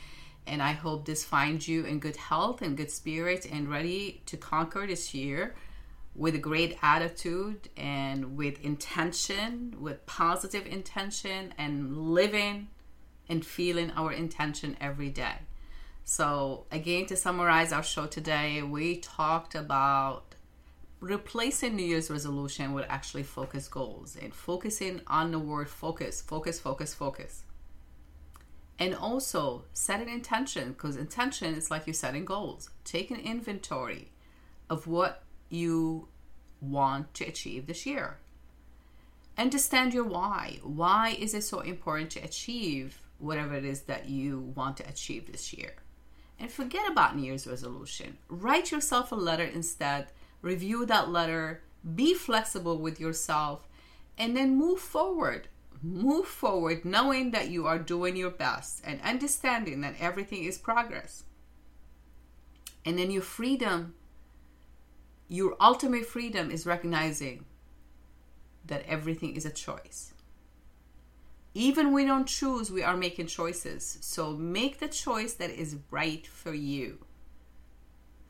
And 0.46 0.60
I 0.60 0.72
hope 0.72 1.06
this 1.06 1.24
finds 1.24 1.66
you 1.68 1.84
in 1.84 2.00
good 2.00 2.16
health 2.16 2.60
and 2.60 2.76
good 2.76 2.90
spirit 2.90 3.46
and 3.50 3.70
ready 3.70 4.22
to 4.26 4.36
conquer 4.36 4.86
this 4.86 5.14
year 5.14 5.54
with 6.14 6.34
a 6.34 6.38
great 6.38 6.76
attitude 6.82 7.68
and 7.76 8.36
with 8.36 8.62
intention, 8.62 9.74
with 9.80 10.04
positive 10.04 10.66
intention, 10.66 11.54
and 11.56 11.96
living 11.96 12.68
and 13.28 13.44
feeling 13.44 13.90
our 13.92 14.12
intention 14.12 14.76
every 14.80 15.10
day. 15.10 15.36
So, 16.06 16.66
again, 16.70 17.06
to 17.06 17.16
summarize 17.16 17.72
our 17.72 17.82
show 17.82 18.06
today, 18.06 18.62
we 18.62 18.98
talked 18.98 19.54
about 19.54 20.34
replacing 21.00 21.76
New 21.76 21.84
Year's 21.84 22.10
resolution 22.10 22.74
with 22.74 22.84
actually 22.90 23.22
focus 23.22 23.68
goals 23.68 24.14
and 24.20 24.34
focusing 24.34 25.00
on 25.06 25.30
the 25.30 25.38
word 25.38 25.68
focus, 25.68 26.20
focus, 26.20 26.60
focus, 26.60 26.92
focus. 26.92 27.44
And 28.78 28.94
also 28.94 29.64
set 29.72 30.02
an 30.02 30.10
intention 30.10 30.72
because 30.72 30.96
intention 30.96 31.54
is 31.54 31.70
like 31.70 31.86
you 31.86 31.94
setting 31.94 32.26
goals. 32.26 32.68
Take 32.84 33.10
an 33.10 33.20
inventory 33.20 34.12
of 34.68 34.86
what 34.86 35.22
you 35.48 36.08
want 36.60 37.14
to 37.14 37.24
achieve 37.24 37.66
this 37.66 37.86
year. 37.86 38.18
Understand 39.38 39.94
your 39.94 40.04
why. 40.04 40.58
Why 40.62 41.16
is 41.18 41.32
it 41.32 41.44
so 41.44 41.60
important 41.60 42.10
to 42.10 42.20
achieve 42.20 43.00
whatever 43.18 43.54
it 43.54 43.64
is 43.64 43.82
that 43.82 44.08
you 44.08 44.52
want 44.54 44.76
to 44.78 44.88
achieve 44.88 45.32
this 45.32 45.54
year? 45.54 45.76
And 46.38 46.50
forget 46.50 46.90
about 46.90 47.16
New 47.16 47.22
Year's 47.22 47.46
resolution. 47.46 48.18
Write 48.28 48.70
yourself 48.70 49.12
a 49.12 49.16
letter 49.16 49.44
instead, 49.44 50.08
review 50.42 50.84
that 50.86 51.10
letter, 51.10 51.62
be 51.94 52.14
flexible 52.14 52.78
with 52.78 52.98
yourself, 52.98 53.68
and 54.18 54.36
then 54.36 54.56
move 54.56 54.80
forward. 54.80 55.48
Move 55.82 56.26
forward 56.26 56.84
knowing 56.84 57.30
that 57.32 57.48
you 57.48 57.66
are 57.66 57.78
doing 57.78 58.16
your 58.16 58.30
best 58.30 58.80
and 58.84 59.00
understanding 59.02 59.82
that 59.82 59.94
everything 60.00 60.44
is 60.44 60.56
progress. 60.56 61.24
And 62.86 62.98
then 62.98 63.10
your 63.10 63.22
freedom, 63.22 63.94
your 65.28 65.56
ultimate 65.60 66.06
freedom 66.06 66.50
is 66.50 66.66
recognizing 66.66 67.44
that 68.66 68.84
everything 68.86 69.36
is 69.36 69.44
a 69.44 69.50
choice 69.50 70.13
even 71.54 71.92
we 71.92 72.04
don't 72.04 72.26
choose 72.26 72.70
we 72.70 72.82
are 72.82 72.96
making 72.96 73.28
choices. 73.28 73.98
So 74.00 74.32
make 74.32 74.80
the 74.80 74.88
choice 74.88 75.34
that 75.34 75.50
is 75.50 75.76
right 75.90 76.26
for 76.26 76.52
you. 76.52 76.98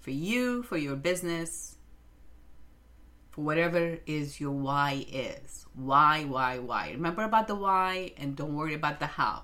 For 0.01 0.11
you 0.11 0.63
for 0.63 0.77
your 0.77 0.97
business 0.97 1.77
for 3.35 3.41
whatever 3.41 3.99
is 4.07 4.39
your 4.39 4.53
why 4.53 5.05
is. 5.11 5.67
Why 5.75 6.25
why 6.25 6.61
why? 6.61 6.91
Remember 6.93 7.25
about 7.25 7.49
the 7.49 7.57
why 7.57 8.13
and 8.17 8.37
don't 8.37 8.55
worry 8.55 8.75
about 8.75 9.01
the 9.01 9.07
how. 9.07 9.43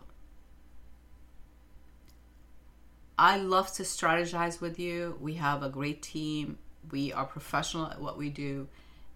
I 3.19 3.37
love 3.37 3.73
to 3.75 3.83
strategize 3.83 4.61
with 4.61 4.79
you. 4.79 5.19
We 5.21 5.35
have 5.35 5.63
a 5.63 5.69
great 5.69 6.03
team. 6.03 6.59
We 6.93 7.13
are 7.13 7.25
professional 7.25 7.87
at 7.89 8.01
what 8.01 8.17
we 8.17 8.31
do 8.31 8.69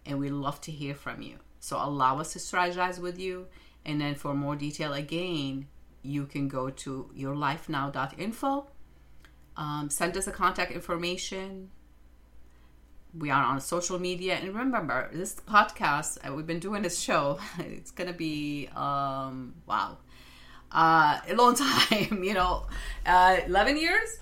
and 0.05 0.19
we 0.19 0.29
love 0.29 0.61
to 0.63 0.73
hear 0.73 0.95
from 0.95 1.23
you. 1.23 1.37
So 1.61 1.77
allow 1.77 2.19
us 2.19 2.33
to 2.33 2.41
strategize 2.41 2.99
with 2.99 3.19
you 3.19 3.47
and 3.85 4.01
then 4.01 4.15
for 4.15 4.35
more 4.35 4.57
detail, 4.57 4.93
again, 4.93 5.67
you 6.03 6.27
can 6.27 6.49
go 6.49 6.71
to 6.71 7.11
yourlifenow.info. 7.17 8.67
Um, 9.57 9.91
send 9.91 10.17
us 10.17 10.27
a 10.27 10.33
contact 10.33 10.73
information. 10.73 11.71
We 13.17 13.31
are 13.31 13.43
on 13.43 13.61
social 13.61 13.99
media. 13.99 14.35
And 14.35 14.55
remember, 14.55 15.09
this 15.13 15.35
podcast, 15.35 16.19
uh, 16.29 16.35
we've 16.35 16.47
been 16.47 16.59
doing 16.59 16.83
this 16.83 16.99
show, 16.99 17.39
it's 17.59 17.91
going 17.91 18.09
to 18.09 18.17
be, 18.17 18.69
um, 18.75 19.55
wow, 19.67 19.99
uh, 20.73 21.21
a 21.29 21.35
long 21.35 21.55
time, 21.91 22.23
you 22.25 22.35
know, 22.35 22.67
uh, 23.07 23.39
11 23.47 23.77
years. 23.77 24.19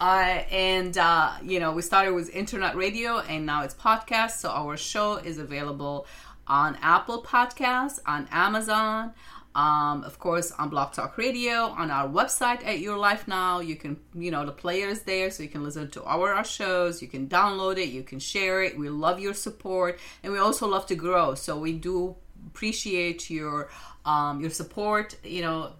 Uh, 0.00 0.42
and 0.50 0.96
uh, 0.96 1.32
you 1.42 1.60
know 1.60 1.72
we 1.72 1.82
started 1.82 2.14
with 2.14 2.34
internet 2.34 2.74
radio 2.74 3.18
and 3.18 3.44
now 3.44 3.62
it's 3.64 3.74
podcast 3.74 4.30
so 4.38 4.48
our 4.48 4.74
show 4.74 5.16
is 5.16 5.36
available 5.36 6.06
on 6.50 6.76
Apple 6.82 7.22
Podcasts, 7.22 8.00
on 8.04 8.26
Amazon, 8.32 9.12
um, 9.54 10.02
of 10.02 10.18
course 10.18 10.50
on 10.58 10.68
BlogTalkRadio, 10.68 11.70
on 11.70 11.92
our 11.92 12.08
website 12.08 12.66
at 12.66 12.80
Your 12.80 12.98
Life 12.98 13.28
Now. 13.28 13.60
You 13.60 13.76
can, 13.76 13.96
you 14.14 14.32
know, 14.32 14.44
the 14.44 14.52
player 14.52 14.88
is 14.88 15.02
there 15.02 15.30
so 15.30 15.44
you 15.44 15.48
can 15.48 15.62
listen 15.62 15.88
to 15.92 16.02
our, 16.02 16.34
our 16.34 16.44
shows. 16.44 17.00
You 17.00 17.08
can 17.08 17.28
download 17.28 17.78
it, 17.78 17.90
you 17.90 18.02
can 18.02 18.18
share 18.18 18.62
it. 18.62 18.76
We 18.76 18.88
love 18.88 19.20
your 19.20 19.32
support, 19.32 20.00
and 20.24 20.32
we 20.32 20.40
also 20.40 20.66
love 20.66 20.86
to 20.86 20.96
grow. 20.96 21.36
So 21.36 21.56
we 21.56 21.72
do 21.72 22.16
appreciate 22.48 23.30
your 23.30 23.70
um, 24.04 24.40
your 24.40 24.50
support. 24.50 25.16
You 25.22 25.42
know, 25.42 25.72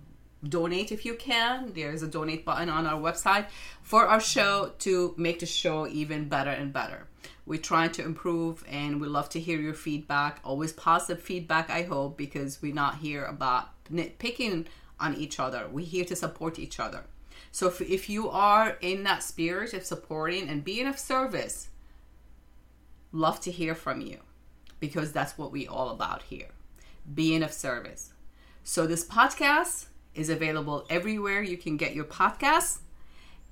donate 0.48 0.92
if 0.92 1.04
you 1.04 1.14
can. 1.14 1.72
There's 1.74 2.04
a 2.04 2.08
donate 2.08 2.44
button 2.44 2.68
on 2.68 2.86
our 2.86 3.00
website 3.00 3.46
for 3.82 4.06
our 4.06 4.20
show 4.20 4.72
to 4.80 5.14
make 5.16 5.40
the 5.40 5.46
show 5.46 5.88
even 5.88 6.28
better 6.28 6.50
and 6.50 6.72
better. 6.72 7.09
We're 7.50 7.58
trying 7.58 7.90
to 7.94 8.04
improve 8.04 8.64
and 8.68 9.00
we 9.00 9.08
love 9.08 9.28
to 9.30 9.40
hear 9.40 9.58
your 9.58 9.74
feedback. 9.74 10.38
Always 10.44 10.72
positive 10.72 11.20
feedback, 11.20 11.68
I 11.68 11.82
hope, 11.82 12.16
because 12.16 12.62
we're 12.62 12.72
not 12.72 12.98
here 12.98 13.24
about 13.24 13.70
nitpicking 13.92 14.66
on 15.00 15.16
each 15.16 15.40
other. 15.40 15.66
We're 15.68 15.84
here 15.84 16.04
to 16.04 16.14
support 16.14 16.60
each 16.60 16.78
other. 16.78 17.06
So 17.50 17.66
if, 17.66 17.80
if 17.80 18.08
you 18.08 18.30
are 18.30 18.78
in 18.80 19.02
that 19.02 19.24
spirit 19.24 19.74
of 19.74 19.84
supporting 19.84 20.48
and 20.48 20.62
being 20.62 20.86
of 20.86 20.96
service, 20.96 21.70
love 23.10 23.40
to 23.40 23.50
hear 23.50 23.74
from 23.74 24.00
you 24.00 24.18
because 24.78 25.10
that's 25.10 25.36
what 25.36 25.50
we 25.50 25.66
all 25.66 25.88
about 25.90 26.22
here 26.22 26.50
being 27.12 27.42
of 27.42 27.52
service. 27.52 28.12
So 28.62 28.86
this 28.86 29.04
podcast 29.04 29.86
is 30.14 30.30
available 30.30 30.86
everywhere 30.88 31.42
you 31.42 31.56
can 31.56 31.76
get 31.76 31.96
your 31.96 32.04
podcasts. 32.04 32.78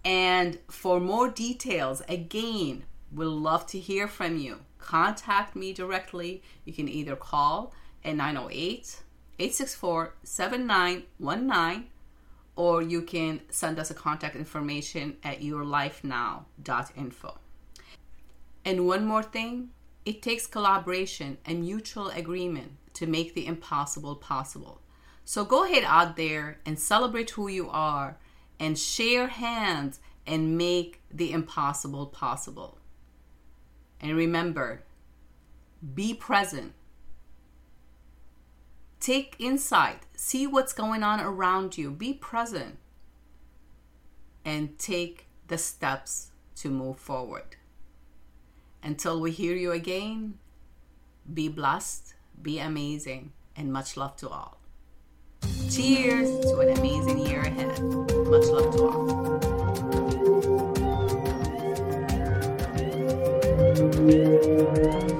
And 0.04 0.60
for 0.68 1.00
more 1.00 1.28
details, 1.28 2.00
again, 2.08 2.84
We'd 3.12 3.26
love 3.26 3.66
to 3.68 3.78
hear 3.78 4.06
from 4.06 4.38
you. 4.38 4.60
Contact 4.78 5.56
me 5.56 5.72
directly. 5.72 6.42
You 6.64 6.72
can 6.72 6.88
either 6.88 7.16
call 7.16 7.72
at 8.04 8.16
908 8.16 9.02
864 9.38 10.14
7919 10.22 11.86
or 12.56 12.82
you 12.82 13.02
can 13.02 13.40
send 13.50 13.78
us 13.78 13.90
a 13.90 13.94
contact 13.94 14.34
information 14.34 15.16
at 15.22 15.40
yourlifenow.info. 15.40 17.38
And 18.64 18.86
one 18.86 19.06
more 19.06 19.22
thing 19.22 19.70
it 20.04 20.22
takes 20.22 20.46
collaboration 20.46 21.38
and 21.44 21.60
mutual 21.60 22.08
agreement 22.08 22.72
to 22.94 23.06
make 23.06 23.34
the 23.34 23.46
impossible 23.46 24.16
possible. 24.16 24.80
So 25.24 25.44
go 25.44 25.64
ahead 25.64 25.84
out 25.84 26.16
there 26.16 26.58
and 26.64 26.78
celebrate 26.78 27.30
who 27.30 27.48
you 27.48 27.68
are 27.68 28.16
and 28.58 28.78
share 28.78 29.28
hands 29.28 30.00
and 30.26 30.56
make 30.58 31.00
the 31.10 31.30
impossible 31.32 32.06
possible. 32.06 32.77
And 34.00 34.16
remember, 34.16 34.84
be 35.94 36.14
present. 36.14 36.72
Take 39.00 39.36
insight. 39.38 40.02
See 40.16 40.46
what's 40.46 40.72
going 40.72 41.02
on 41.02 41.20
around 41.20 41.78
you. 41.78 41.90
Be 41.90 42.14
present. 42.14 42.78
And 44.44 44.78
take 44.78 45.26
the 45.46 45.58
steps 45.58 46.30
to 46.56 46.70
move 46.70 46.98
forward. 46.98 47.56
Until 48.82 49.20
we 49.20 49.30
hear 49.30 49.56
you 49.56 49.72
again, 49.72 50.38
be 51.32 51.48
blessed, 51.48 52.14
be 52.40 52.58
amazing, 52.58 53.32
and 53.56 53.72
much 53.72 53.96
love 53.96 54.16
to 54.16 54.28
all. 54.28 54.60
Cheers 55.70 56.40
to 56.46 56.60
an 56.60 56.78
amazing 56.78 57.18
year 57.18 57.40
ahead. 57.40 57.80
Much 57.80 58.46
love 58.46 58.74
to 58.76 58.82
all. 58.84 59.47
Música 63.98 65.17